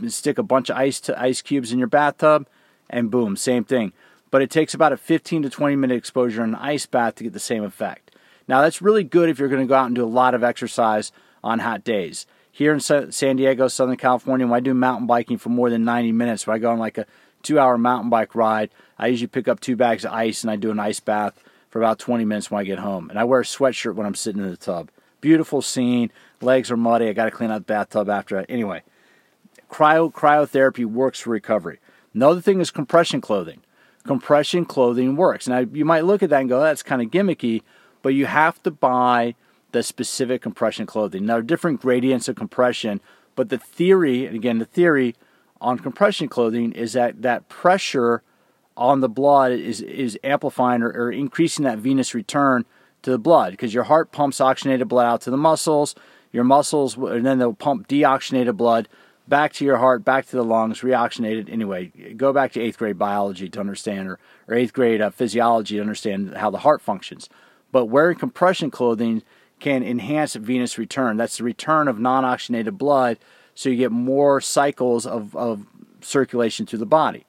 stick 0.10 0.38
a 0.38 0.44
bunch 0.44 0.70
of 0.70 0.78
ice 0.78 1.00
to 1.02 1.20
ice 1.20 1.42
cubes 1.42 1.72
in 1.72 1.80
your 1.80 1.88
bathtub, 1.88 2.48
and 2.90 3.12
boom, 3.12 3.36
same 3.36 3.64
thing. 3.64 3.94
But 4.32 4.42
it 4.42 4.50
takes 4.50 4.74
about 4.74 4.94
a 4.94 4.98
15 4.98 5.44
to 5.44 5.50
20 5.50 5.76
minute 5.76 5.96
exposure 5.96 6.44
in 6.44 6.50
an 6.50 6.56
ice 6.56 6.86
bath 6.86 7.16
to 7.16 7.24
get 7.24 7.34
the 7.34 7.40
same 7.40 7.64
effect. 7.64 8.12
Now 8.48 8.62
that's 8.62 8.82
really 8.82 9.04
good 9.04 9.30
if 9.30 9.40
you're 9.40 9.50
going 9.50 9.62
to 9.62 9.68
go 9.68 9.76
out 9.76 9.88
and 9.88 9.96
do 9.96 10.04
a 10.04 10.08
lot 10.08 10.34
of 10.34 10.44
exercise 10.44 11.12
on 11.44 11.60
hot 11.60 11.84
days. 11.84 12.26
Here 12.52 12.74
in 12.74 12.80
San 12.80 13.36
Diego, 13.36 13.68
Southern 13.68 13.98
California, 13.98 14.48
when 14.48 14.56
I 14.56 14.62
do 14.62 14.74
mountain 14.74 15.08
biking 15.08 15.38
for 15.38 15.50
more 15.50 15.70
than 15.70 15.84
90 15.84 16.14
minutes, 16.14 16.48
when 16.48 16.56
I 16.56 16.60
go 16.60 16.72
on 16.72 16.80
like 16.80 16.98
a 16.98 17.06
two 17.44 17.60
hour 17.60 17.78
mountain 17.78 18.10
bike 18.10 18.34
ride, 18.34 18.70
I 18.98 19.08
usually 19.08 19.28
pick 19.28 19.48
up 19.48 19.60
two 19.60 19.76
bags 19.76 20.06
of 20.06 20.14
ice 20.14 20.44
and 20.44 20.50
I 20.50 20.56
do 20.56 20.72
an 20.72 20.80
ice 20.80 21.00
bath 21.00 21.42
for 21.76 21.82
about 21.82 22.00
20 22.00 22.24
minutes 22.24 22.50
when 22.50 22.62
I 22.62 22.64
get 22.64 22.80
home. 22.80 23.10
And 23.10 23.20
I 23.20 23.26
wear 23.26 23.42
a 23.42 23.44
sweatshirt 23.44 23.96
when 23.96 24.08
I'm 24.08 24.16
sitting 24.16 24.42
in 24.42 24.50
the 24.50 24.56
tub. 24.56 24.90
Beautiful 25.20 25.62
scene. 25.62 26.10
Legs 26.40 26.72
are 26.72 26.78
muddy. 26.78 27.10
I 27.10 27.12
got 27.12 27.26
to 27.26 27.32
clean 27.32 27.52
out 27.52 27.58
the 27.58 27.74
bathtub 27.74 28.08
after. 28.08 28.46
Anyway, 28.48 28.82
cryo 29.70 30.10
cryotherapy 30.10 30.86
works 30.86 31.20
for 31.20 31.32
recovery. 31.32 31.82
Another 32.14 32.40
thing 32.40 32.62
is 32.62 32.72
compression 32.72 33.20
clothing. 33.20 33.60
Compression 34.06 34.64
clothing 34.64 35.18
works. 35.18 35.50
Now 35.50 35.66
you 35.74 35.84
might 35.84 36.06
look 36.06 36.24
at 36.24 36.30
that 36.30 36.40
and 36.40 36.48
go, 36.48 36.62
that's 36.62 36.82
kind 36.82 37.02
of 37.02 37.12
gimmicky, 37.12 37.62
but 38.02 38.14
you 38.14 38.26
have 38.26 38.64
to 38.64 38.72
buy 38.72 39.36
the 39.74 39.84
specific 39.84 40.42
compression 40.42 40.86
clothing. 40.86 41.26
Now 41.26 41.34
there 41.34 41.40
are 41.40 41.44
different 41.44 41.82
gradients 41.82 42.30
of 42.30 42.38
compression, 42.38 43.02
but 43.36 43.50
the 43.50 43.58
theory, 43.58 44.26
and 44.26 44.34
again 44.34 44.60
the 44.60 44.66
theory 44.66 45.14
on 45.60 45.80
compression 45.80 46.30
clothing 46.30 46.72
is 46.72 46.94
that 46.94 47.22
that 47.24 47.50
pressure 47.50 48.24
on 48.78 49.02
the 49.02 49.10
blood 49.10 49.52
is 49.52 49.82
is 49.82 50.18
amplifying 50.24 50.82
or, 50.82 50.90
or 50.90 51.12
increasing 51.12 51.64
that 51.66 51.78
venous 51.78 52.14
return 52.14 52.66
to 53.02 53.12
the 53.12 53.18
blood 53.18 53.52
because 53.52 53.74
your 53.74 53.84
heart 53.84 54.12
pumps 54.12 54.42
oxygenated 54.42 54.88
blood 54.88 55.06
out 55.06 55.22
to 55.22 55.32
the 55.32 55.38
muscles. 55.38 55.96
Your 56.32 56.44
muscles, 56.44 56.98
and 56.98 57.26
then 57.26 57.40
they'll 57.40 57.54
pump 57.54 57.88
deoxygenated 57.88 58.58
blood 58.58 58.90
back 59.28 59.54
to 59.54 59.66
your 59.66 59.78
heart, 59.78 60.04
back 60.04 60.26
to 60.28 60.36
the 60.36 60.44
lungs, 60.44 60.82
reoxygenated. 60.82 61.50
Anyway, 61.50 61.92
go 62.16 62.34
back 62.34 62.52
to 62.54 62.62
eighth 62.62 62.78
grade 62.78 62.98
biology 62.98 63.50
to 63.50 63.60
understand, 63.60 64.08
or, 64.08 64.20
or 64.48 64.56
eighth 64.56 64.74
grade 64.74 65.02
uh, 65.02 65.10
physiology 65.10 65.76
to 65.76 65.82
understand 65.82 66.36
how 66.36 66.50
the 66.50 66.60
heart 66.60 66.82
functions. 66.82 67.30
But 67.72 67.86
wearing 67.86 68.18
compression 68.18 68.72
clothing 68.72 69.24
can 69.60 69.84
enhance 69.84 70.36
venous 70.36 70.78
return. 70.78 71.18
That's 71.18 71.38
the 71.38 71.44
return 71.44 71.88
of 71.88 72.00
non 72.00 72.26
oxygenated 72.26 72.78
blood, 72.78 73.18
so 73.54 73.70
you 73.70 73.78
get 73.78 73.92
more 73.92 74.42
cycles 74.42 75.06
of, 75.06 75.36
of 75.36 75.66
circulation 76.02 76.66
through 76.66 76.80
the 76.80 76.86
body. 76.86 77.26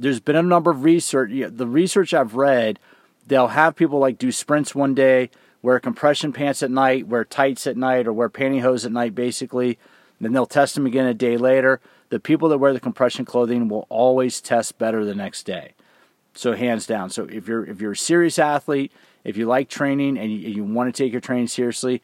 There's 0.00 0.20
been 0.20 0.36
a 0.36 0.42
number 0.42 0.70
of 0.70 0.84
research, 0.84 1.30
the 1.30 1.66
research 1.66 2.14
I've 2.14 2.34
read, 2.34 2.78
they'll 3.26 3.48
have 3.48 3.76
people 3.76 3.98
like 3.98 4.18
do 4.18 4.32
sprints 4.32 4.74
one 4.74 4.94
day, 4.94 5.30
wear 5.62 5.78
compression 5.78 6.32
pants 6.32 6.62
at 6.62 6.70
night, 6.70 7.06
wear 7.06 7.24
tights 7.24 7.66
at 7.66 7.76
night, 7.76 8.06
or 8.06 8.12
wear 8.12 8.30
pantyhose 8.30 8.86
at 8.86 8.92
night, 8.92 9.14
basically 9.14 9.78
then 10.20 10.32
they'll 10.32 10.46
test 10.46 10.74
them 10.74 10.86
again 10.86 11.06
a 11.06 11.14
day 11.14 11.36
later. 11.36 11.80
The 12.10 12.20
people 12.20 12.48
that 12.50 12.58
wear 12.58 12.72
the 12.72 12.80
compression 12.80 13.24
clothing 13.24 13.68
will 13.68 13.86
always 13.88 14.40
test 14.40 14.78
better 14.78 15.04
the 15.04 15.14
next 15.14 15.44
day. 15.44 15.72
So 16.34 16.54
hands 16.54 16.86
down. 16.86 17.10
So 17.10 17.24
if 17.24 17.48
you're 17.48 17.64
if 17.64 17.80
you're 17.80 17.92
a 17.92 17.96
serious 17.96 18.38
athlete, 18.38 18.92
if 19.24 19.36
you 19.36 19.46
like 19.46 19.68
training 19.68 20.18
and 20.18 20.30
you, 20.30 20.38
you 20.38 20.64
want 20.64 20.94
to 20.94 21.02
take 21.02 21.12
your 21.12 21.20
training 21.20 21.48
seriously, 21.48 22.02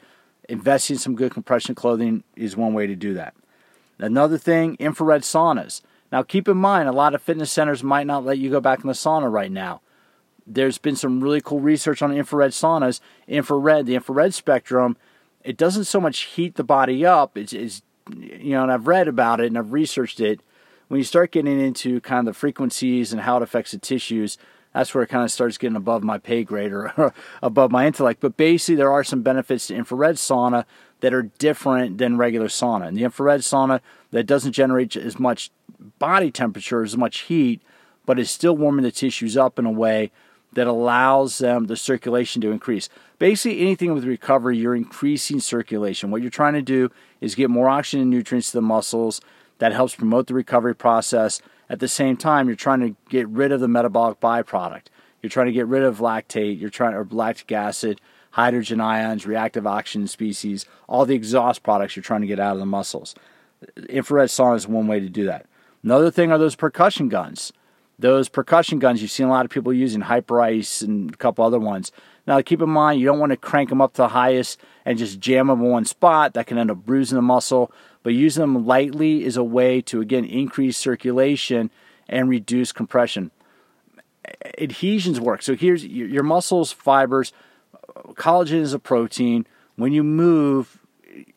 investing 0.48 0.94
in 0.94 1.00
some 1.00 1.14
good 1.14 1.32
compression 1.32 1.74
clothing 1.74 2.24
is 2.34 2.56
one 2.56 2.72
way 2.72 2.86
to 2.86 2.96
do 2.96 3.14
that. 3.14 3.34
Another 3.98 4.38
thing, 4.38 4.76
infrared 4.78 5.22
saunas. 5.22 5.82
Now 6.12 6.22
keep 6.22 6.48
in 6.48 6.56
mind, 6.56 6.88
a 6.88 6.92
lot 6.92 7.14
of 7.14 7.22
fitness 7.22 7.50
centers 7.50 7.82
might 7.82 8.06
not 8.06 8.24
let 8.24 8.38
you 8.38 8.50
go 8.50 8.60
back 8.60 8.80
in 8.80 8.86
the 8.86 8.92
sauna 8.92 9.30
right 9.30 9.50
now. 9.50 9.80
There's 10.46 10.78
been 10.78 10.96
some 10.96 11.20
really 11.20 11.40
cool 11.40 11.60
research 11.60 12.02
on 12.02 12.12
infrared 12.12 12.52
saunas. 12.52 13.00
Infrared, 13.26 13.86
the 13.86 13.96
infrared 13.96 14.32
spectrum, 14.32 14.96
it 15.42 15.56
doesn't 15.56 15.84
so 15.84 16.00
much 16.00 16.20
heat 16.20 16.54
the 16.54 16.64
body 16.64 17.04
up, 17.04 17.36
it's, 17.36 17.52
it's 17.52 17.82
you 18.14 18.50
know, 18.50 18.62
and 18.62 18.72
I've 18.72 18.86
read 18.86 19.08
about 19.08 19.40
it 19.40 19.46
and 19.46 19.58
I've 19.58 19.72
researched 19.72 20.20
it. 20.20 20.40
When 20.88 20.98
you 20.98 21.04
start 21.04 21.32
getting 21.32 21.60
into 21.60 22.00
kind 22.00 22.20
of 22.20 22.34
the 22.34 22.38
frequencies 22.38 23.12
and 23.12 23.22
how 23.22 23.38
it 23.38 23.42
affects 23.42 23.72
the 23.72 23.78
tissues, 23.78 24.38
that's 24.72 24.94
where 24.94 25.02
it 25.02 25.08
kind 25.08 25.24
of 25.24 25.32
starts 25.32 25.58
getting 25.58 25.76
above 25.76 26.04
my 26.04 26.18
pay 26.18 26.44
grade 26.44 26.70
or 26.70 27.12
above 27.42 27.72
my 27.72 27.86
intellect. 27.86 28.20
But 28.20 28.36
basically, 28.36 28.76
there 28.76 28.92
are 28.92 29.02
some 29.02 29.22
benefits 29.22 29.68
to 29.68 29.74
infrared 29.74 30.16
sauna 30.16 30.64
that 31.00 31.14
are 31.14 31.22
different 31.22 31.98
than 31.98 32.16
regular 32.16 32.48
sauna. 32.48 32.88
And 32.88 32.96
the 32.96 33.04
infrared 33.04 33.40
sauna 33.40 33.80
that 34.10 34.24
doesn't 34.24 34.52
generate 34.52 34.96
as 34.96 35.18
much 35.18 35.50
body 35.98 36.30
temperature, 36.30 36.82
as 36.82 36.96
much 36.96 37.20
heat, 37.20 37.60
but 38.04 38.18
is 38.18 38.30
still 38.30 38.56
warming 38.56 38.84
the 38.84 38.90
tissues 38.90 39.36
up 39.36 39.58
in 39.58 39.66
a 39.66 39.70
way 39.70 40.10
that 40.52 40.66
allows 40.66 41.38
them 41.38 41.66
the 41.66 41.76
circulation 41.76 42.40
to 42.40 42.50
increase. 42.50 42.88
Basically, 43.18 43.60
anything 43.60 43.92
with 43.92 44.04
recovery, 44.04 44.56
you're 44.56 44.74
increasing 44.74 45.40
circulation. 45.40 46.10
What 46.10 46.22
you're 46.22 46.30
trying 46.30 46.54
to 46.54 46.62
do 46.62 46.90
is 47.20 47.34
get 47.34 47.50
more 47.50 47.68
oxygen 47.68 48.02
and 48.02 48.10
nutrients 48.10 48.50
to 48.50 48.58
the 48.58 48.62
muscles. 48.62 49.20
That 49.58 49.72
helps 49.72 49.94
promote 49.94 50.28
the 50.28 50.34
recovery 50.34 50.74
process. 50.74 51.42
At 51.68 51.80
the 51.80 51.88
same 51.88 52.16
time, 52.16 52.46
you're 52.46 52.56
trying 52.56 52.80
to 52.80 52.96
get 53.08 53.28
rid 53.28 53.52
of 53.52 53.60
the 53.60 53.68
metabolic 53.68 54.20
byproduct. 54.20 54.84
You're 55.20 55.30
trying 55.30 55.46
to 55.46 55.52
get 55.52 55.66
rid 55.66 55.82
of 55.82 55.98
lactate. 55.98 56.60
You're 56.60 56.70
trying 56.70 56.94
or 56.94 57.06
lactic 57.10 57.50
acid, 57.52 58.00
hydrogen 58.36 58.80
ions, 58.80 59.26
reactive 59.26 59.66
oxygen 59.66 60.06
species, 60.06 60.66
all 60.88 61.04
the 61.04 61.14
exhaust 61.14 61.62
products 61.62 61.96
you're 61.96 62.02
trying 62.02 62.20
to 62.20 62.26
get 62.26 62.38
out 62.38 62.52
of 62.52 62.60
the 62.60 62.66
muscles. 62.66 63.14
Infrared 63.88 64.28
sauna 64.28 64.56
is 64.56 64.68
one 64.68 64.86
way 64.86 65.00
to 65.00 65.08
do 65.08 65.24
that. 65.24 65.46
Another 65.82 66.10
thing 66.10 66.30
are 66.30 66.38
those 66.38 66.56
percussion 66.56 67.08
guns 67.08 67.52
those 67.98 68.28
percussion 68.28 68.78
guns 68.78 69.00
you've 69.00 69.10
seen 69.10 69.26
a 69.26 69.30
lot 69.30 69.44
of 69.44 69.50
people 69.50 69.72
using, 69.72 70.02
Hyperice 70.02 70.82
and 70.82 71.12
a 71.12 71.16
couple 71.16 71.44
other 71.44 71.58
ones. 71.58 71.92
Now, 72.26 72.40
keep 72.42 72.60
in 72.60 72.68
mind, 72.68 73.00
you 73.00 73.06
don't 73.06 73.18
want 73.18 73.30
to 73.30 73.36
crank 73.36 73.68
them 73.70 73.80
up 73.80 73.94
to 73.94 74.02
the 74.02 74.08
highest 74.08 74.60
and 74.84 74.98
just 74.98 75.20
jam 75.20 75.46
them 75.46 75.62
in 75.62 75.70
one 75.70 75.84
spot. 75.84 76.34
That 76.34 76.46
can 76.46 76.58
end 76.58 76.70
up 76.70 76.84
bruising 76.84 77.16
the 77.16 77.22
muscle. 77.22 77.72
But 78.02 78.14
using 78.14 78.40
them 78.42 78.66
lightly 78.66 79.24
is 79.24 79.36
a 79.36 79.44
way 79.44 79.80
to, 79.82 80.00
again, 80.00 80.24
increase 80.24 80.76
circulation 80.76 81.70
and 82.08 82.28
reduce 82.28 82.72
compression. 82.72 83.30
Adhesions 84.58 85.20
work. 85.20 85.42
So 85.42 85.54
here's 85.54 85.84
your 85.86 86.24
muscles, 86.24 86.72
fibers. 86.72 87.32
Collagen 88.14 88.60
is 88.60 88.72
a 88.72 88.78
protein. 88.78 89.46
When 89.76 89.92
you 89.92 90.02
move, 90.02 90.78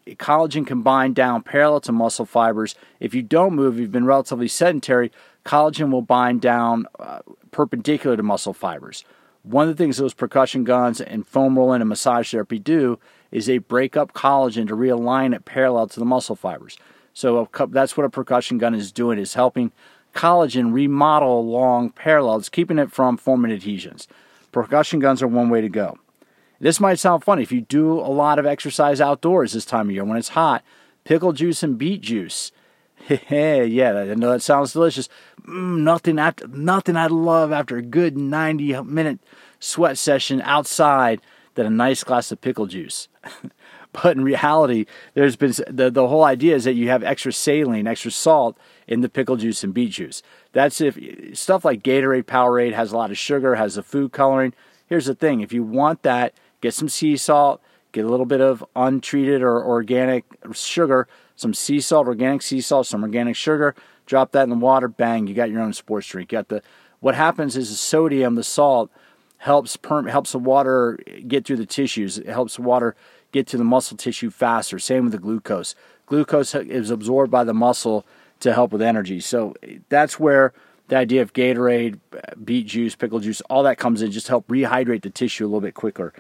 collagen 0.08 0.66
can 0.66 0.82
bind 0.82 1.16
down 1.16 1.44
parallel 1.44 1.82
to 1.82 1.92
muscle 1.92 2.26
fibers. 2.26 2.76
If 3.00 3.14
you 3.14 3.22
don't 3.22 3.56
move, 3.56 3.80
you've 3.80 3.92
been 3.92 4.06
relatively 4.06 4.48
sedentary, 4.48 5.12
collagen 5.46 5.92
will 5.92 6.02
bind 6.02 6.42
down 6.42 6.86
uh, 7.00 7.20
perpendicular 7.52 8.18
to 8.18 8.24
muscle 8.24 8.54
fibers. 8.54 9.04
One 9.44 9.70
of 9.70 9.76
the 9.76 9.82
things 9.82 9.98
those 9.98 10.14
percussion 10.14 10.64
guns 10.64 11.00
and 11.00 11.26
foam 11.26 11.58
rolling 11.58 11.82
and 11.82 11.90
massage 11.90 12.32
therapy 12.32 12.60
do 12.60 13.00
is 13.32 13.46
they 13.46 13.58
break 13.58 13.96
up 13.96 14.14
collagen 14.14 14.68
to 14.68 14.76
realign 14.76 15.34
it 15.34 15.46
parallel 15.46 15.88
to 15.88 16.00
the 16.00 16.06
muscle 16.06 16.36
fibers. 16.36 16.78
So 17.14 17.50
that's 17.70 17.96
what 17.96 18.06
a 18.06 18.10
percussion 18.10 18.58
gun 18.58 18.76
is 18.76 18.92
doing 18.92 19.18
is 19.18 19.34
helping 19.34 19.72
collagen 20.14 20.74
remodel 20.74 21.40
along 21.40 21.92
parallels, 21.92 22.50
keeping 22.50 22.80
it 22.80 22.92
from 22.92 23.18
forming 23.18 23.52
adhesions. 23.52 24.08
Percussion 24.52 25.00
guns 25.00 25.22
are 25.22 25.28
one 25.28 25.50
way 25.50 25.62
to 25.62 25.70
go. 25.70 25.98
This 26.60 26.80
might 26.80 27.00
sound 27.00 27.24
funny 27.24 27.44
if 27.44 27.52
you 27.52 27.62
do 27.62 27.94
a 27.94 28.12
lot 28.12 28.40
of 28.40 28.46
exercise 28.46 29.00
outdoors 29.00 29.54
this 29.54 29.66
time 29.66 29.90
of 29.90 29.96
year 29.96 30.04
when 30.04 30.18
it's 30.18 30.30
hot. 30.30 30.64
Pickle 31.04 31.34
juice 31.34 31.64
and 31.64 31.78
beet 31.78 32.02
juice. 32.02 32.52
yeah, 33.30 33.94
I 34.12 34.14
know 34.16 34.32
that 34.32 34.42
sounds 34.42 34.74
delicious. 34.74 35.08
Mm, 35.48 35.80
nothing 35.80 36.20
after 36.20 36.48
nothing 36.48 36.98
I 36.98 37.08
love 37.08 37.52
after 37.52 37.78
a 37.78 37.82
good 37.82 38.18
90 38.18 38.82
minute 38.84 39.20
sweat 39.60 39.98
session 39.98 40.42
outside 40.42 41.22
than 41.56 41.66
a 41.66 41.70
nice 41.70 42.04
glass 42.04 42.32
of 42.32 42.42
pickle 42.42 42.68
juice. 42.68 43.08
but 43.94 44.18
in 44.18 44.24
reality, 44.24 44.86
there's 45.14 45.36
been 45.36 45.54
the, 45.68 45.90
the 45.90 46.08
whole 46.08 46.24
idea 46.24 46.56
is 46.56 46.66
that 46.66 46.74
you 46.74 46.90
have 46.90 47.04
extra 47.04 47.32
saline, 47.32 47.88
extra 47.88 48.12
salt 48.12 48.58
in 48.88 49.02
the 49.02 49.10
pickle 49.10 49.38
juice 49.38 49.64
and 49.64 49.74
beet 49.74 49.92
juice. 49.92 50.22
That's 50.52 50.82
if 50.82 50.98
stuff 51.38 51.64
like 51.64 51.84
Gatorade, 51.84 52.24
Powerade 52.24 52.74
has 52.74 52.92
a 52.92 52.98
lot 52.98 53.12
of 53.12 53.18
sugar, 53.18 53.56
has 53.56 53.76
the 53.76 53.84
food 53.84 54.12
coloring. 54.12 54.54
Here's 54.88 55.06
the 55.06 55.16
thing: 55.16 55.42
if 55.42 55.54
you 55.54 55.64
want 55.64 56.04
that, 56.04 56.34
get 56.62 56.74
some 56.74 56.90
sea 56.90 57.18
salt, 57.18 57.62
get 57.92 58.06
a 58.06 58.10
little 58.10 58.26
bit 58.26 58.42
of 58.42 58.64
untreated 58.76 59.42
or 59.42 59.64
organic 59.64 60.26
sugar, 60.54 61.08
some 61.36 61.54
sea 61.54 61.80
salt, 61.80 62.08
organic 62.08 62.42
sea 62.42 62.62
salt, 62.62 62.88
some 62.88 63.04
organic 63.04 63.36
sugar. 63.36 63.76
Drop 64.06 64.32
that 64.32 64.44
in 64.44 64.50
the 64.50 64.56
water. 64.56 64.88
Bang! 64.88 65.28
You 65.28 65.36
got 65.36 65.52
your 65.52 65.62
own 65.62 65.74
sports 65.74 66.08
drink. 66.08 66.32
You 66.32 66.38
got 66.38 66.50
the. 66.50 66.62
What 67.00 67.16
happens 67.16 67.56
is 67.56 67.70
the 67.70 67.76
sodium, 67.76 68.36
the 68.36 68.44
salt, 68.44 68.92
helps 69.38 69.78
perm- 69.78 70.08
helps 70.08 70.32
the 70.32 70.40
water 70.40 71.00
get 71.28 71.46
through 71.46 71.58
the 71.58 71.66
tissues. 71.66 72.18
It 72.18 72.28
helps 72.28 72.60
water 72.60 72.96
get 73.32 73.48
to 73.48 73.58
the 73.58 73.64
muscle 73.64 73.96
tissue 73.98 74.30
faster. 74.30 74.80
Same 74.80 75.04
with 75.04 75.14
the 75.14 75.20
glucose. 75.20 75.76
Glucose 76.08 76.56
is 76.56 76.90
absorbed 76.90 77.32
by 77.32 77.44
the 77.44 77.54
muscle 77.54 78.06
to 78.40 78.54
help 78.54 78.72
with 78.72 78.82
energy. 78.82 79.20
So 79.20 79.56
that's 79.90 80.20
where 80.20 80.54
the 80.88 80.98
idea 80.98 81.22
of 81.22 81.34
Gatorade, 81.34 82.00
beet 82.44 82.66
juice, 82.66 82.96
pickle 82.96 83.20
juice, 83.20 83.42
all 83.42 83.64
that 83.64 83.78
comes 83.78 84.02
in, 84.02 84.12
just 84.12 84.28
help 84.28 84.48
rehydrate 84.48 85.04
the 85.04 85.10
tissue 85.10 85.46
a 85.46 85.48
little 85.48 85.62
bit 85.62 85.76
quicker. 85.76 86.14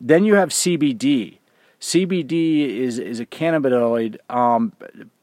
Then 0.00 0.24
you 0.24 0.34
have 0.34 0.50
CBD. 0.50 1.38
CBD 1.80 2.78
is, 2.78 2.98
is 2.98 3.20
a 3.20 3.26
cannabinoid. 3.26 4.16
Um, 4.30 4.72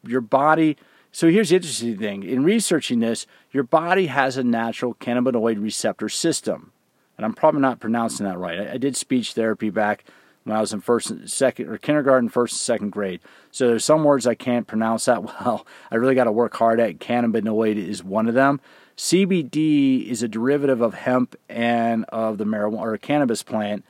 your 0.03 0.21
body, 0.21 0.77
so 1.11 1.29
here's 1.29 1.49
the 1.49 1.55
interesting 1.55 1.97
thing. 1.97 2.23
In 2.23 2.43
researching 2.43 2.99
this, 2.99 3.25
your 3.51 3.63
body 3.63 4.07
has 4.07 4.37
a 4.37 4.43
natural 4.43 4.93
cannabinoid 4.95 5.61
receptor 5.61 6.09
system. 6.09 6.71
And 7.17 7.25
I'm 7.25 7.33
probably 7.33 7.61
not 7.61 7.79
pronouncing 7.79 8.25
that 8.25 8.37
right. 8.37 8.59
I, 8.59 8.73
I 8.73 8.77
did 8.77 8.95
speech 8.95 9.33
therapy 9.33 9.69
back 9.69 10.05
when 10.43 10.55
I 10.55 10.61
was 10.61 10.73
in 10.73 10.81
first 10.81 11.11
and 11.11 11.29
second 11.29 11.67
or 11.67 11.77
kindergarten, 11.77 12.29
first 12.29 12.53
and 12.53 12.59
second 12.59 12.89
grade. 12.91 13.21
So 13.51 13.67
there's 13.67 13.85
some 13.85 14.03
words 14.03 14.25
I 14.25 14.35
can't 14.35 14.67
pronounce 14.67 15.05
that 15.05 15.23
well. 15.41 15.65
I 15.91 15.95
really 15.95 16.15
got 16.15 16.23
to 16.25 16.31
work 16.31 16.55
hard 16.55 16.79
at. 16.79 16.99
Cannabinoid 16.99 17.75
is 17.75 18.03
one 18.03 18.27
of 18.27 18.33
them. 18.33 18.59
CBD 18.97 20.07
is 20.07 20.21
a 20.21 20.27
derivative 20.27 20.81
of 20.81 20.93
hemp 20.93 21.35
and 21.49 22.05
of 22.05 22.37
the 22.37 22.45
marijuana 22.45 22.81
or 22.81 22.97
cannabis 22.97 23.41
plant. 23.41 23.83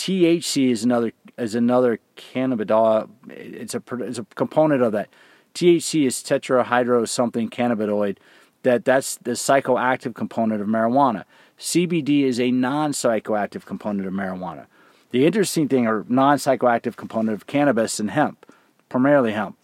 THC 0.00 0.70
is 0.70 0.82
another 0.82 1.12
is 1.36 1.54
another 1.54 1.98
cannabinoid. 2.16 3.10
It's 3.28 3.74
a 3.74 3.82
it's 3.98 4.18
a 4.18 4.24
component 4.34 4.80
of 4.80 4.92
that. 4.92 5.10
THC 5.54 6.06
is 6.06 6.16
tetrahydro 6.22 7.06
something 7.06 7.50
cannabinoid. 7.50 8.16
That 8.62 8.86
that's 8.86 9.16
the 9.16 9.32
psychoactive 9.32 10.14
component 10.14 10.62
of 10.62 10.68
marijuana. 10.68 11.24
CBD 11.58 12.22
is 12.22 12.40
a 12.40 12.50
non-psychoactive 12.50 13.66
component 13.66 14.08
of 14.08 14.14
marijuana. 14.14 14.64
The 15.10 15.26
interesting 15.26 15.68
thing 15.68 15.86
are 15.86 16.06
non-psychoactive 16.08 16.96
component 16.96 17.34
of 17.34 17.46
cannabis 17.46 18.00
and 18.00 18.10
hemp, 18.10 18.50
primarily 18.88 19.32
hemp. 19.32 19.58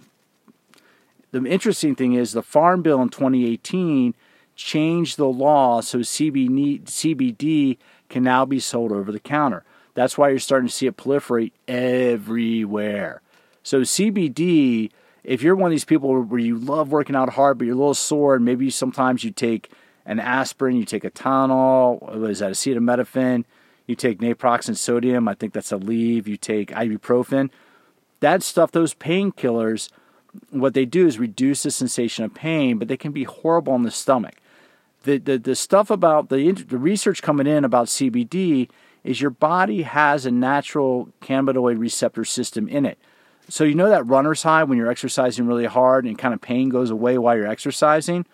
The 1.31 1.47
interesting 1.47 1.95
thing 1.95 2.13
is 2.13 2.33
the 2.33 2.43
Farm 2.43 2.83
Bill 2.83 3.01
in 3.01 3.09
2018 3.09 4.15
changed 4.55 5.17
the 5.17 5.29
law 5.29 5.81
so 5.81 6.01
CBD 6.01 7.79
can 8.11 8.23
now 8.23 8.45
be 8.45 8.61
sold 8.61 8.93
over 8.93 9.11
the 9.11 9.21
counter. 9.21 9.65
That's 9.97 10.19
why 10.19 10.29
you're 10.29 10.39
starting 10.39 10.69
to 10.69 10.75
see 10.75 10.87
it 10.87 10.99
proliferate 10.99 11.53
everywhere. 11.67 13.23
So 13.63 13.81
CBD, 13.81 14.91
if 15.25 15.43
you're 15.43 15.57
one 15.57 15.69
of 15.69 15.75
these 15.75 15.87
people 15.87 16.23
where 16.23 16.39
you 16.39 16.59
love 16.59 16.93
working 16.93 17.17
out 17.17 17.31
hard, 17.31 17.57
but 17.57 17.65
you're 17.65 17.75
a 17.75 17.79
little 17.79 17.95
sore, 17.95 18.37
and 18.37 18.45
maybe 18.45 18.69
sometimes 18.69 19.25
you 19.25 19.31
take 19.31 19.71
an 20.05 20.21
aspirin, 20.21 20.77
you 20.77 20.85
take 20.85 21.03
a 21.03 21.11
Tylenol, 21.11 22.29
is 22.29 22.41
that, 22.41 22.53
acetaminophen, 22.53 23.45
you 23.87 23.97
take 23.97 24.19
naproxen 24.19 24.77
sodium, 24.77 25.29
I 25.29 25.35
think 25.35 25.55
that's 25.55 25.73
Aleve, 25.73 26.27
you 26.27 26.37
take 26.37 26.73
ibuprofen. 26.73 27.49
That 28.21 28.43
stuff, 28.43 28.73
those 28.73 28.93
painkillers, 28.93 29.89
what 30.51 30.75
they 30.75 30.85
do 30.85 31.07
is 31.07 31.19
reduce 31.19 31.63
the 31.63 31.71
sensation 31.71 32.23
of 32.23 32.35
pain, 32.35 32.77
but 32.77 32.89
they 32.89 32.99
can 32.99 33.13
be 33.13 33.25
horrible 33.25 33.73
on 33.73 33.83
the 33.83 33.91
stomach. 33.91 34.35
The, 35.05 35.17
the, 35.17 35.39
the 35.39 35.57
stuff 35.57 35.89
about 35.91 36.29
the, 36.29 36.53
the 36.53 36.77
research 36.77 37.23
coming 37.23 37.47
in 37.47 37.65
about 37.65 37.87
CBD 37.87 38.69
is 39.07 39.21
your 39.21 39.31
body 39.31 39.83
has 39.83 40.27
a 40.27 40.31
natural 40.31 41.09
cannabinoid 41.23 41.79
receptor 41.79 42.25
system 42.25 42.69
in 42.69 42.85
it. 42.85 42.99
So 43.49 43.63
you 43.63 43.77
know 43.77 43.89
that 43.89 44.07
runner's 44.07 44.43
high 44.43 44.65
when 44.65 44.77
you're 44.77 44.91
exercising 44.91 45.47
really 45.47 45.67
hard 45.67 46.05
and 46.05 46.19
kind 46.19 46.35
of 46.35 46.41
pain 46.41 46.69
goes 46.69 46.91
away 46.91 47.17
while 47.17 47.37
you're 47.37 47.47
exercising? 47.47 48.27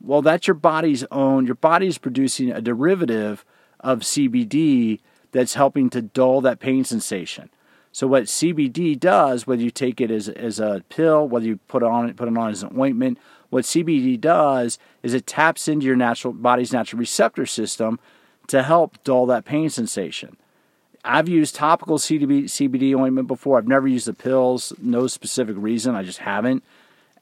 Well, 0.00 0.20
that's 0.20 0.48
your 0.48 0.54
body's 0.54 1.04
own. 1.12 1.46
Your 1.46 1.54
body 1.54 1.86
is 1.86 1.98
producing 1.98 2.50
a 2.50 2.60
derivative 2.60 3.44
of 3.78 4.00
CBD 4.00 4.98
that's 5.30 5.54
helping 5.54 5.88
to 5.90 6.02
dull 6.02 6.40
that 6.40 6.58
pain 6.58 6.84
sensation. 6.84 7.48
So 7.92 8.08
what 8.08 8.24
CBD 8.24 8.98
does, 8.98 9.46
whether 9.46 9.62
you 9.62 9.70
take 9.70 10.00
it 10.00 10.10
as, 10.10 10.28
as 10.28 10.58
a 10.58 10.82
pill, 10.88 11.28
whether 11.28 11.46
you 11.46 11.58
put 11.68 11.82
it 11.84 11.88
on 11.88 12.12
put 12.14 12.26
it 12.26 12.36
on 12.36 12.50
as 12.50 12.64
an 12.64 12.76
ointment, 12.76 13.18
what 13.50 13.64
CBD 13.64 14.20
does 14.20 14.78
is 15.02 15.14
it 15.14 15.26
taps 15.26 15.68
into 15.68 15.86
your 15.86 15.94
natural 15.94 16.32
body's 16.32 16.72
natural 16.72 16.98
receptor 16.98 17.46
system 17.46 18.00
to 18.48 18.62
help 18.62 19.02
dull 19.04 19.26
that 19.26 19.44
pain 19.44 19.70
sensation. 19.70 20.36
I've 21.04 21.28
used 21.28 21.54
topical 21.54 21.98
CBD, 21.98 22.44
CBD 22.44 22.94
ointment 22.96 23.26
before. 23.26 23.58
I've 23.58 23.66
never 23.66 23.88
used 23.88 24.06
the 24.06 24.12
pills, 24.12 24.72
no 24.80 25.06
specific 25.06 25.56
reason. 25.58 25.94
I 25.94 26.04
just 26.04 26.18
haven't. 26.18 26.62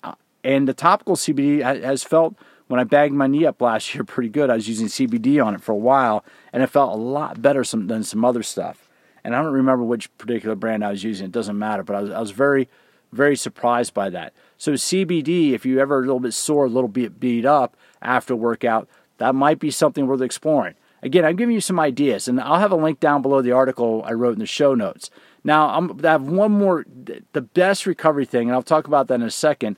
Uh, 0.04 0.14
and 0.44 0.68
the 0.68 0.74
topical 0.74 1.16
CBD 1.16 1.62
has 1.62 2.04
felt 2.04 2.34
when 2.68 2.78
I 2.78 2.84
bagged 2.84 3.14
my 3.14 3.26
knee 3.26 3.46
up 3.46 3.60
last 3.62 3.94
year 3.94 4.04
pretty 4.04 4.28
good. 4.28 4.50
I 4.50 4.54
was 4.54 4.68
using 4.68 4.86
CBD 4.88 5.44
on 5.44 5.54
it 5.54 5.62
for 5.62 5.72
a 5.72 5.76
while, 5.76 6.24
and 6.52 6.62
it 6.62 6.68
felt 6.68 6.92
a 6.92 7.00
lot 7.00 7.40
better 7.40 7.64
some, 7.64 7.86
than 7.86 8.04
some 8.04 8.24
other 8.24 8.42
stuff. 8.42 8.88
And 9.24 9.34
I 9.34 9.42
don't 9.42 9.52
remember 9.52 9.84
which 9.84 10.16
particular 10.18 10.54
brand 10.54 10.84
I 10.84 10.90
was 10.90 11.02
using. 11.02 11.26
It 11.26 11.32
doesn't 11.32 11.58
matter, 11.58 11.82
but 11.82 11.96
I 11.96 12.00
was, 12.02 12.10
I 12.10 12.20
was 12.20 12.30
very, 12.32 12.68
very 13.12 13.36
surprised 13.36 13.94
by 13.94 14.10
that. 14.10 14.34
So 14.58 14.72
CBD, 14.72 15.52
if 15.52 15.64
you 15.64 15.80
ever 15.80 15.98
a 15.98 16.00
little 16.02 16.20
bit 16.20 16.34
sore, 16.34 16.66
a 16.66 16.68
little 16.68 16.88
bit 16.88 17.18
beat 17.18 17.46
up 17.46 17.76
after 18.02 18.36
workout, 18.36 18.88
that 19.18 19.34
might 19.34 19.58
be 19.58 19.70
something 19.70 20.06
worth 20.06 20.22
exploring. 20.22 20.74
Again, 21.02 21.24
I'm 21.24 21.36
giving 21.36 21.54
you 21.54 21.60
some 21.60 21.80
ideas, 21.80 22.28
and 22.28 22.40
I'll 22.40 22.58
have 22.58 22.72
a 22.72 22.76
link 22.76 23.00
down 23.00 23.22
below 23.22 23.40
the 23.42 23.52
article 23.52 24.02
I 24.04 24.12
wrote 24.12 24.34
in 24.34 24.38
the 24.38 24.46
show 24.46 24.74
notes. 24.74 25.10
Now, 25.42 25.68
I'm, 25.70 26.04
I 26.04 26.10
have 26.10 26.24
one 26.24 26.52
more, 26.52 26.84
the 27.32 27.40
best 27.40 27.86
recovery 27.86 28.26
thing, 28.26 28.48
and 28.48 28.52
I'll 28.54 28.62
talk 28.62 28.86
about 28.86 29.08
that 29.08 29.14
in 29.14 29.22
a 29.22 29.30
second 29.30 29.76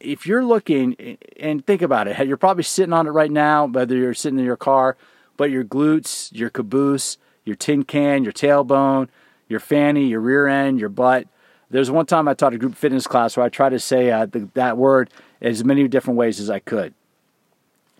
if 0.00 0.26
you're 0.26 0.44
looking 0.44 1.18
and 1.38 1.66
think 1.66 1.82
about 1.82 2.08
it, 2.08 2.26
you're 2.26 2.36
probably 2.36 2.62
sitting 2.62 2.92
on 2.92 3.06
it 3.06 3.10
right 3.10 3.30
now, 3.30 3.66
whether 3.66 3.96
you're 3.96 4.14
sitting 4.14 4.38
in 4.38 4.44
your 4.44 4.56
car, 4.56 4.96
but 5.36 5.50
your 5.50 5.64
glutes, 5.64 6.30
your 6.32 6.50
caboose, 6.50 7.18
your 7.44 7.56
tin 7.56 7.82
can, 7.82 8.24
your 8.24 8.32
tailbone, 8.32 9.08
your 9.48 9.60
fanny, 9.60 10.06
your 10.06 10.20
rear 10.20 10.46
end, 10.46 10.78
your 10.78 10.88
butt. 10.88 11.26
There's 11.70 11.90
one 11.90 12.06
time 12.06 12.28
I 12.28 12.34
taught 12.34 12.54
a 12.54 12.58
group 12.58 12.74
fitness 12.74 13.06
class 13.06 13.36
where 13.36 13.44
I 13.44 13.48
tried 13.48 13.70
to 13.70 13.78
say 13.78 14.10
uh, 14.10 14.26
the, 14.26 14.48
that 14.54 14.76
word 14.76 15.10
as 15.40 15.64
many 15.64 15.86
different 15.88 16.18
ways 16.18 16.40
as 16.40 16.48
I 16.50 16.58
could. 16.58 16.94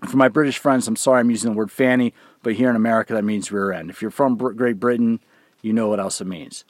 For 0.06 0.16
my 0.16 0.28
British 0.28 0.58
friends, 0.58 0.86
I'm 0.86 0.96
sorry 0.96 1.20
I'm 1.20 1.30
using 1.30 1.50
the 1.50 1.56
word 1.56 1.72
fanny, 1.72 2.14
but 2.42 2.54
here 2.54 2.70
in 2.70 2.76
America 2.76 3.14
that 3.14 3.24
means 3.24 3.50
rear 3.50 3.72
end. 3.72 3.90
If 3.90 4.00
you're 4.00 4.10
from 4.10 4.36
Great 4.36 4.78
Britain, 4.78 5.20
you 5.60 5.72
know 5.72 5.88
what 5.88 6.00
else 6.00 6.20
it 6.20 6.26
means. 6.26 6.64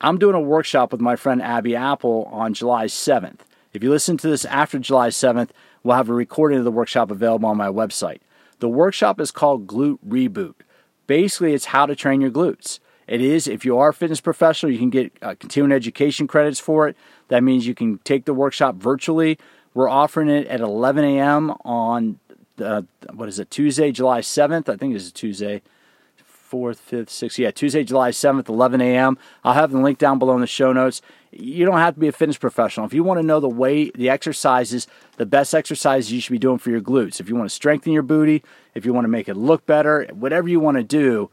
I'm 0.00 0.18
doing 0.18 0.34
a 0.34 0.40
workshop 0.40 0.92
with 0.92 1.00
my 1.00 1.14
friend 1.14 1.42
Abby 1.42 1.76
Appel 1.76 2.24
on 2.32 2.54
July 2.54 2.86
7th. 2.86 3.40
If 3.72 3.84
you 3.84 3.90
listen 3.90 4.16
to 4.16 4.28
this 4.28 4.44
after 4.46 4.78
July 4.78 5.10
7th, 5.10 5.50
we'll 5.82 5.96
have 5.96 6.08
a 6.08 6.14
recording 6.14 6.58
of 6.58 6.64
the 6.64 6.72
workshop 6.72 7.10
available 7.10 7.48
on 7.48 7.56
my 7.56 7.68
website. 7.68 8.18
The 8.58 8.68
workshop 8.68 9.20
is 9.20 9.30
called 9.30 9.66
Glute 9.66 9.98
Reboot. 10.06 10.54
Basically, 11.06 11.54
it's 11.54 11.66
how 11.66 11.86
to 11.86 11.94
train 11.94 12.20
your 12.20 12.30
glutes. 12.30 12.78
It 13.06 13.20
is, 13.20 13.48
if 13.48 13.64
you 13.64 13.76
are 13.78 13.88
a 13.88 13.94
fitness 13.94 14.20
professional, 14.20 14.70
you 14.70 14.78
can 14.78 14.90
get 14.90 15.12
uh, 15.20 15.34
continuing 15.38 15.72
education 15.72 16.26
credits 16.26 16.60
for 16.60 16.88
it. 16.88 16.96
That 17.28 17.42
means 17.42 17.66
you 17.66 17.74
can 17.74 17.98
take 17.98 18.24
the 18.24 18.34
workshop 18.34 18.76
virtually. 18.76 19.38
We're 19.74 19.88
offering 19.88 20.28
it 20.28 20.46
at 20.46 20.60
11 20.60 21.04
a.m. 21.04 21.50
on, 21.64 22.20
uh, 22.60 22.82
what 23.12 23.28
is 23.28 23.38
it, 23.38 23.50
Tuesday, 23.50 23.92
July 23.92 24.20
7th? 24.20 24.68
I 24.68 24.76
think 24.76 24.94
it's 24.94 25.12
Tuesday. 25.12 25.62
4th, 26.50 26.78
5th, 26.90 27.06
6th. 27.06 27.38
Yeah, 27.38 27.50
Tuesday, 27.52 27.84
July 27.84 28.10
7th, 28.10 28.48
11 28.48 28.80
a.m. 28.80 29.16
I'll 29.44 29.54
have 29.54 29.70
the 29.70 29.78
link 29.78 29.98
down 29.98 30.18
below 30.18 30.34
in 30.34 30.40
the 30.40 30.46
show 30.46 30.72
notes. 30.72 31.00
You 31.30 31.64
don't 31.64 31.78
have 31.78 31.94
to 31.94 32.00
be 32.00 32.08
a 32.08 32.12
fitness 32.12 32.38
professional. 32.38 32.86
If 32.86 32.92
you 32.92 33.04
want 33.04 33.20
to 33.20 33.26
know 33.26 33.38
the 33.38 33.48
way, 33.48 33.90
the 33.90 34.10
exercises, 34.10 34.88
the 35.16 35.26
best 35.26 35.54
exercises 35.54 36.12
you 36.12 36.20
should 36.20 36.32
be 36.32 36.38
doing 36.38 36.58
for 36.58 36.70
your 36.70 36.80
glutes, 36.80 37.20
if 37.20 37.28
you 37.28 37.36
want 37.36 37.48
to 37.48 37.54
strengthen 37.54 37.92
your 37.92 38.02
booty, 38.02 38.42
if 38.74 38.84
you 38.84 38.92
want 38.92 39.04
to 39.04 39.08
make 39.08 39.28
it 39.28 39.36
look 39.36 39.64
better, 39.64 40.08
whatever 40.12 40.48
you 40.48 40.58
want 40.58 40.76
to 40.76 40.82
do, 40.82 41.30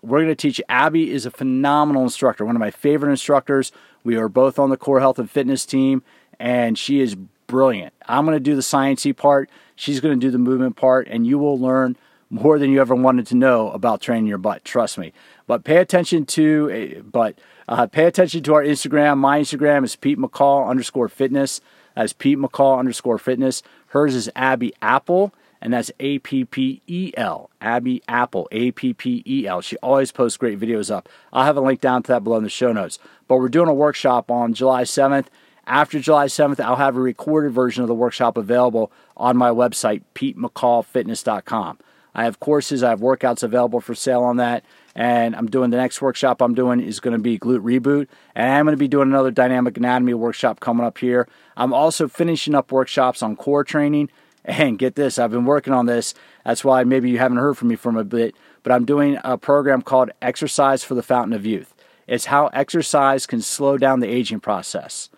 we're 0.00 0.18
going 0.18 0.28
to 0.28 0.36
teach. 0.36 0.60
Abby 0.68 1.10
is 1.10 1.26
a 1.26 1.30
phenomenal 1.30 2.02
instructor, 2.04 2.44
one 2.44 2.56
of 2.56 2.60
my 2.60 2.70
favorite 2.70 3.10
instructors. 3.10 3.72
We 4.04 4.16
are 4.16 4.28
both 4.28 4.58
on 4.58 4.70
the 4.70 4.76
core 4.76 5.00
health 5.00 5.18
and 5.18 5.30
fitness 5.30 5.66
team, 5.66 6.02
and 6.38 6.78
she 6.78 7.00
is 7.00 7.16
brilliant. 7.52 7.92
I'm 8.08 8.24
going 8.24 8.34
to 8.34 8.40
do 8.40 8.56
the 8.56 8.62
sciencey 8.62 9.14
part. 9.14 9.50
She's 9.76 10.00
going 10.00 10.18
to 10.18 10.26
do 10.26 10.30
the 10.30 10.38
movement 10.38 10.74
part, 10.74 11.06
and 11.06 11.26
you 11.26 11.38
will 11.38 11.58
learn 11.58 11.98
more 12.30 12.58
than 12.58 12.70
you 12.70 12.80
ever 12.80 12.94
wanted 12.94 13.26
to 13.26 13.34
know 13.34 13.70
about 13.72 14.00
training 14.00 14.26
your 14.26 14.38
butt. 14.38 14.64
Trust 14.64 14.96
me. 14.96 15.12
But 15.46 15.62
pay 15.62 15.76
attention 15.76 16.24
to, 16.24 16.70
eh, 16.72 17.00
but 17.02 17.38
uh, 17.68 17.88
pay 17.88 18.06
attention 18.06 18.42
to 18.44 18.54
our 18.54 18.64
Instagram. 18.64 19.18
My 19.18 19.38
Instagram 19.38 19.84
is 19.84 19.96
Pete 19.96 20.18
McCall 20.18 20.66
underscore 20.66 21.10
fitness. 21.10 21.60
That's 21.94 22.14
Pete 22.14 22.38
McCall 22.38 22.78
underscore 22.78 23.18
fitness. 23.18 23.62
Hers 23.88 24.14
is 24.14 24.30
Abby 24.34 24.72
Appel, 24.80 25.34
and 25.60 25.74
that's 25.74 25.92
A 26.00 26.20
P 26.20 26.46
P 26.46 26.80
E 26.86 27.12
L. 27.18 27.50
Abby 27.60 28.02
Appel, 28.08 28.48
A 28.50 28.70
P 28.70 28.94
P 28.94 29.22
E 29.26 29.46
L. 29.46 29.60
She 29.60 29.76
always 29.82 30.10
posts 30.10 30.38
great 30.38 30.58
videos 30.58 30.90
up. 30.90 31.10
I'll 31.34 31.44
have 31.44 31.58
a 31.58 31.60
link 31.60 31.82
down 31.82 32.02
to 32.04 32.12
that 32.12 32.24
below 32.24 32.38
in 32.38 32.44
the 32.44 32.48
show 32.48 32.72
notes. 32.72 32.98
But 33.28 33.36
we're 33.36 33.50
doing 33.50 33.68
a 33.68 33.74
workshop 33.74 34.30
on 34.30 34.54
July 34.54 34.84
7th. 34.84 35.26
After 35.66 36.00
July 36.00 36.26
7th, 36.26 36.58
I'll 36.60 36.76
have 36.76 36.96
a 36.96 37.00
recorded 37.00 37.52
version 37.52 37.82
of 37.82 37.88
the 37.88 37.94
workshop 37.94 38.36
available 38.36 38.90
on 39.16 39.36
my 39.36 39.50
website, 39.50 40.02
PeteMcCallFitness.com. 40.14 41.78
I 42.14 42.24
have 42.24 42.40
courses, 42.40 42.82
I 42.82 42.90
have 42.90 43.00
workouts 43.00 43.42
available 43.42 43.80
for 43.80 43.94
sale 43.94 44.22
on 44.22 44.36
that. 44.36 44.64
And 44.94 45.34
I'm 45.34 45.46
doing 45.46 45.70
the 45.70 45.78
next 45.78 46.02
workshop 46.02 46.42
I'm 46.42 46.54
doing 46.54 46.80
is 46.80 47.00
going 47.00 47.16
to 47.16 47.22
be 47.22 47.38
glute 47.38 47.62
reboot. 47.62 48.08
And 48.34 48.52
I'm 48.52 48.66
going 48.66 48.74
to 48.74 48.78
be 48.78 48.88
doing 48.88 49.08
another 49.08 49.30
dynamic 49.30 49.76
anatomy 49.78 50.12
workshop 50.12 50.60
coming 50.60 50.84
up 50.84 50.98
here. 50.98 51.26
I'm 51.56 51.72
also 51.72 52.08
finishing 52.08 52.54
up 52.54 52.72
workshops 52.72 53.22
on 53.22 53.36
core 53.36 53.64
training. 53.64 54.10
And 54.44 54.78
get 54.78 54.96
this, 54.96 55.18
I've 55.18 55.30
been 55.30 55.44
working 55.44 55.72
on 55.72 55.86
this. 55.86 56.14
That's 56.44 56.64
why 56.64 56.82
maybe 56.82 57.08
you 57.08 57.18
haven't 57.18 57.38
heard 57.38 57.56
from 57.56 57.68
me 57.68 57.76
from 57.76 57.96
a 57.96 58.04
bit. 58.04 58.34
But 58.64 58.72
I'm 58.72 58.84
doing 58.84 59.18
a 59.22 59.38
program 59.38 59.82
called 59.82 60.10
Exercise 60.20 60.82
for 60.82 60.94
the 60.94 61.02
Fountain 61.02 61.32
of 61.32 61.46
Youth. 61.46 61.72
It's 62.08 62.26
how 62.26 62.48
exercise 62.48 63.24
can 63.24 63.40
slow 63.40 63.78
down 63.78 64.00
the 64.00 64.08
aging 64.08 64.40
process. 64.40 65.08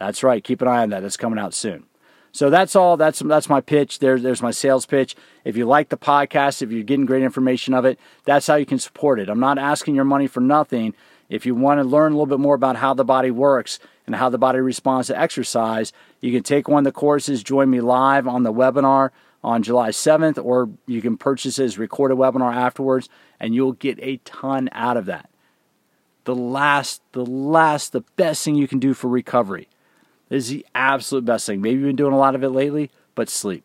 That's 0.00 0.22
right. 0.22 0.42
Keep 0.42 0.62
an 0.62 0.68
eye 0.68 0.82
on 0.82 0.90
that. 0.90 1.04
It's 1.04 1.18
coming 1.18 1.38
out 1.38 1.52
soon. 1.54 1.84
So 2.32 2.48
that's 2.48 2.74
all. 2.74 2.96
That's 2.96 3.20
that's 3.20 3.48
my 3.48 3.60
pitch. 3.60 3.98
There's 3.98 4.22
there's 4.22 4.42
my 4.42 4.50
sales 4.50 4.86
pitch. 4.86 5.14
If 5.44 5.56
you 5.56 5.66
like 5.66 5.90
the 5.90 5.98
podcast, 5.98 6.62
if 6.62 6.70
you're 6.70 6.84
getting 6.84 7.06
great 7.06 7.22
information 7.22 7.74
of 7.74 7.84
it, 7.84 7.98
that's 8.24 8.46
how 8.46 8.54
you 8.54 8.66
can 8.66 8.78
support 8.78 9.20
it. 9.20 9.28
I'm 9.28 9.40
not 9.40 9.58
asking 9.58 9.94
your 9.94 10.04
money 10.04 10.26
for 10.26 10.40
nothing. 10.40 10.94
If 11.28 11.44
you 11.44 11.54
want 11.54 11.80
to 11.80 11.84
learn 11.84 12.12
a 12.12 12.14
little 12.14 12.26
bit 12.26 12.40
more 12.40 12.54
about 12.54 12.76
how 12.76 12.94
the 12.94 13.04
body 13.04 13.30
works 13.30 13.78
and 14.06 14.16
how 14.16 14.30
the 14.30 14.38
body 14.38 14.58
responds 14.58 15.08
to 15.08 15.18
exercise, 15.18 15.92
you 16.20 16.32
can 16.32 16.42
take 16.42 16.66
one 16.66 16.86
of 16.86 16.92
the 16.92 16.98
courses, 16.98 17.42
join 17.42 17.68
me 17.68 17.80
live 17.80 18.26
on 18.26 18.42
the 18.42 18.52
webinar 18.52 19.10
on 19.42 19.62
July 19.62 19.90
7th, 19.90 20.42
or 20.44 20.70
you 20.86 21.00
can 21.00 21.16
purchase 21.16 21.56
his 21.56 21.78
recorded 21.78 22.18
webinar 22.18 22.54
afterwards, 22.54 23.08
and 23.38 23.54
you'll 23.54 23.72
get 23.72 23.98
a 24.02 24.18
ton 24.18 24.68
out 24.72 24.96
of 24.96 25.06
that. 25.06 25.30
The 26.24 26.34
last, 26.34 27.00
the 27.12 27.24
last, 27.24 27.92
the 27.92 28.02
best 28.16 28.44
thing 28.44 28.56
you 28.56 28.68
can 28.68 28.80
do 28.80 28.92
for 28.92 29.08
recovery 29.08 29.68
is 30.30 30.48
the 30.48 30.64
absolute 30.74 31.24
best 31.24 31.46
thing. 31.46 31.60
Maybe 31.60 31.80
you've 31.80 31.88
been 31.88 31.96
doing 31.96 32.12
a 32.14 32.18
lot 32.18 32.34
of 32.34 32.42
it 32.42 32.50
lately, 32.50 32.90
but 33.14 33.28
sleep. 33.28 33.64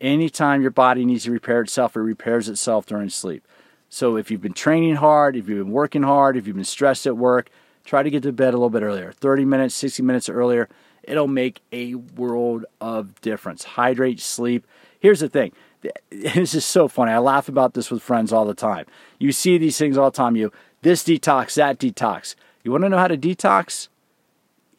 Anytime 0.00 0.62
your 0.62 0.70
body 0.70 1.04
needs 1.04 1.24
to 1.24 1.30
repair 1.30 1.60
itself, 1.60 1.94
it 1.94 2.00
repairs 2.00 2.48
itself 2.48 2.86
during 2.86 3.10
sleep. 3.10 3.46
So 3.90 4.16
if 4.16 4.30
you've 4.30 4.40
been 4.40 4.54
training 4.54 4.96
hard, 4.96 5.36
if 5.36 5.48
you've 5.48 5.64
been 5.64 5.72
working 5.72 6.04
hard, 6.04 6.36
if 6.36 6.46
you've 6.46 6.56
been 6.56 6.64
stressed 6.64 7.06
at 7.06 7.16
work, 7.16 7.50
try 7.84 8.02
to 8.02 8.10
get 8.10 8.22
to 8.22 8.32
bed 8.32 8.54
a 8.54 8.56
little 8.56 8.70
bit 8.70 8.82
earlier 8.82 9.12
30 9.12 9.44
minutes, 9.44 9.74
60 9.74 10.02
minutes 10.02 10.28
earlier. 10.28 10.68
It'll 11.02 11.28
make 11.28 11.60
a 11.72 11.94
world 11.94 12.64
of 12.80 13.20
difference. 13.20 13.64
Hydrate, 13.64 14.20
sleep. 14.20 14.66
Here's 15.00 15.20
the 15.20 15.28
thing 15.28 15.52
this 16.10 16.54
is 16.54 16.64
so 16.64 16.88
funny. 16.88 17.12
I 17.12 17.18
laugh 17.18 17.48
about 17.48 17.74
this 17.74 17.90
with 17.90 18.02
friends 18.02 18.32
all 18.32 18.44
the 18.44 18.54
time. 18.54 18.86
You 19.18 19.32
see 19.32 19.58
these 19.58 19.76
things 19.76 19.98
all 19.98 20.10
the 20.10 20.16
time. 20.16 20.36
You 20.36 20.52
this 20.82 21.02
detox, 21.02 21.54
that 21.54 21.78
detox. 21.78 22.34
You 22.62 22.70
want 22.70 22.84
to 22.84 22.88
know 22.88 22.98
how 22.98 23.08
to 23.08 23.18
detox? 23.18 23.88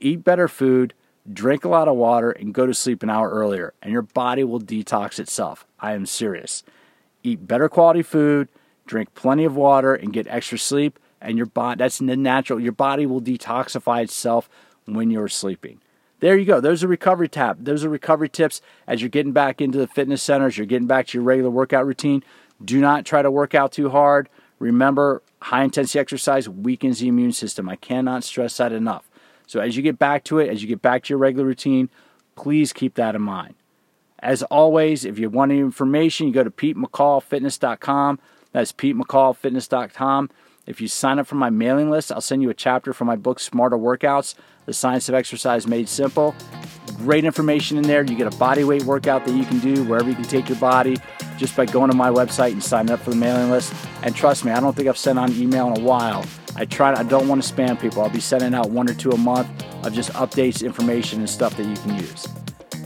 Eat 0.04 0.24
better 0.24 0.48
food, 0.48 0.94
drink 1.32 1.64
a 1.64 1.70
lot 1.70 1.88
of 1.88 1.96
water, 1.96 2.32
and 2.32 2.54
go 2.54 2.66
to 2.66 2.74
sleep 2.74 3.04
an 3.04 3.10
hour 3.10 3.30
earlier, 3.30 3.74
and 3.82 3.92
your 3.92 4.02
body 4.02 4.44
will 4.44 4.60
detox 4.60 5.20
itself. 5.20 5.66
I 5.80 5.94
am 5.94 6.06
serious. 6.06 6.64
Eat 7.24 7.48
better 7.48 7.70
quality 7.70 8.02
food, 8.02 8.48
drink 8.86 9.14
plenty 9.14 9.46
of 9.46 9.56
water, 9.56 9.94
and 9.94 10.12
get 10.14 10.28
extra 10.28 10.58
sleep, 10.58 11.00
and 11.22 11.38
your 11.38 11.46
body 11.46 11.78
that's 11.78 12.02
natural. 12.02 12.60
Your 12.60 12.72
body 12.72 13.06
will 13.06 13.22
detoxify 13.22 14.04
itself 14.04 14.50
when 14.86 15.12
you're 15.12 15.28
sleeping. 15.28 15.80
There 16.20 16.38
you 16.38 16.46
go. 16.46 16.60
Those 16.60 16.84
are 16.84 16.88
recovery 16.88 17.30
tap. 17.30 17.58
Those 17.60 17.84
are 17.84 17.90
recovery 17.90 18.30
tips 18.30 18.62
as 18.88 19.02
you're 19.02 19.10
getting 19.10 19.32
back 19.32 19.60
into 19.60 19.78
the 19.78 19.88
fitness 19.88 20.22
centers, 20.22 20.58
you're 20.58 20.68
getting 20.68 20.88
back 20.88 21.08
to 21.08 21.18
your 21.18 21.24
regular 21.24 21.50
workout 21.50 21.86
routine. 21.86 22.24
Do 22.64 22.80
not 22.80 23.06
try 23.06 23.24
to 23.24 23.32
work 23.32 23.56
out 23.56 23.72
too 23.72 23.90
hard. 23.90 24.30
Remember, 24.60 25.24
high 25.42 25.64
intensity 25.64 25.98
exercise 25.98 26.48
weakens 26.48 27.00
the 27.00 27.08
immune 27.08 27.32
system. 27.32 27.68
I 27.68 27.76
cannot 27.76 28.24
stress 28.24 28.58
that 28.58 28.72
enough. 28.72 29.10
So 29.52 29.60
as 29.60 29.76
you 29.76 29.84
get 29.84 30.00
back 30.00 30.24
to 30.26 30.40
it, 30.40 30.50
as 30.50 30.62
you 30.62 30.70
get 30.70 30.82
back 30.82 31.04
to 31.04 31.10
your 31.10 31.18
regular 31.18 31.46
routine, 31.46 31.90
please 32.38 32.72
keep 32.72 32.94
that 32.94 33.16
in 33.16 33.22
mind. 33.22 33.56
As 34.20 34.44
always, 34.44 35.04
if 35.04 35.20
you 35.20 35.30
want 35.30 35.52
any 35.52 35.60
information, 35.60 36.28
you 36.28 36.32
go 36.32 36.46
to 36.46 36.50
PeteMcCallFitness.com. 36.50 38.20
That's 38.54 38.72
PeteMcCallFitness.com. 38.72 40.30
If 40.68 40.80
you 40.80 40.88
sign 40.88 41.20
up 41.20 41.28
for 41.28 41.36
my 41.36 41.50
mailing 41.50 41.90
list, 41.90 42.14
I'll 42.14 42.22
send 42.22 42.42
you 42.42 42.50
a 42.50 42.54
chapter 42.54 42.94
from 42.94 43.08
my 43.08 43.18
book, 43.18 43.42
Smarter 43.42 43.78
Workouts 43.78 44.36
The 44.68 44.74
Science 44.74 45.10
of 45.10 45.16
Exercise 45.16 45.68
Made 45.68 45.90
Simple. 45.90 46.34
Great 47.04 47.26
information 47.26 47.78
in 47.78 47.84
there. 47.84 48.04
You 48.04 48.16
get 48.16 48.32
a 48.32 48.38
body 48.38 48.64
weight 48.64 48.84
workout 48.84 49.26
that 49.26 49.34
you 49.34 49.46
can 49.46 49.60
do 49.60 49.84
wherever 49.84 50.10
you 50.10 50.16
can 50.16 50.26
take 50.26 50.48
your 50.50 50.58
body 50.60 50.98
just 51.38 51.56
by 51.56 51.66
going 51.66 51.90
to 51.90 51.98
my 51.98 52.10
website 52.10 52.52
and 52.52 52.64
signing 52.64 52.92
up 52.92 53.00
for 53.00 53.10
the 53.10 53.16
mailing 53.16 53.50
list. 53.50 53.74
And 54.04 54.16
trust 54.16 54.46
me, 54.46 54.52
I 54.52 54.60
don't 54.60 54.76
think 54.76 54.88
I've 54.88 54.98
sent 54.98 55.18
on 55.18 55.32
email 55.34 55.74
in 55.74 55.82
a 55.82 55.84
while 55.84 56.24
I 56.56 56.66
try. 56.66 56.94
I 56.94 57.04
don't 57.04 57.28
want 57.28 57.44
to 57.44 57.54
spam 57.54 57.80
people. 57.80 58.02
I'll 58.02 58.10
be 58.10 58.20
sending 58.20 58.54
out 58.54 58.70
one 58.70 58.90
or 58.90 58.94
two 58.94 59.12
a 59.12 59.18
month 59.18 59.48
of 59.86 59.94
just 59.94 60.12
updates, 60.14 60.64
information, 60.64 61.20
and 61.20 61.30
stuff 61.30 61.56
that 61.58 61.66
you 61.66 61.76
can 61.76 61.96
use. 61.96 62.28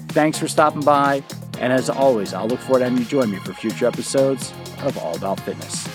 Thanks 0.09 0.37
for 0.37 0.47
stopping 0.47 0.81
by, 0.81 1.23
and 1.59 1.73
as 1.73 1.89
always, 1.89 2.33
I'll 2.33 2.47
look 2.47 2.59
forward 2.59 2.79
to 2.79 2.85
having 2.85 2.99
you 2.99 3.05
join 3.05 3.31
me 3.31 3.37
for 3.39 3.53
future 3.53 3.87
episodes 3.87 4.53
of 4.83 4.97
All 4.97 5.15
About 5.15 5.39
Fitness. 5.41 5.94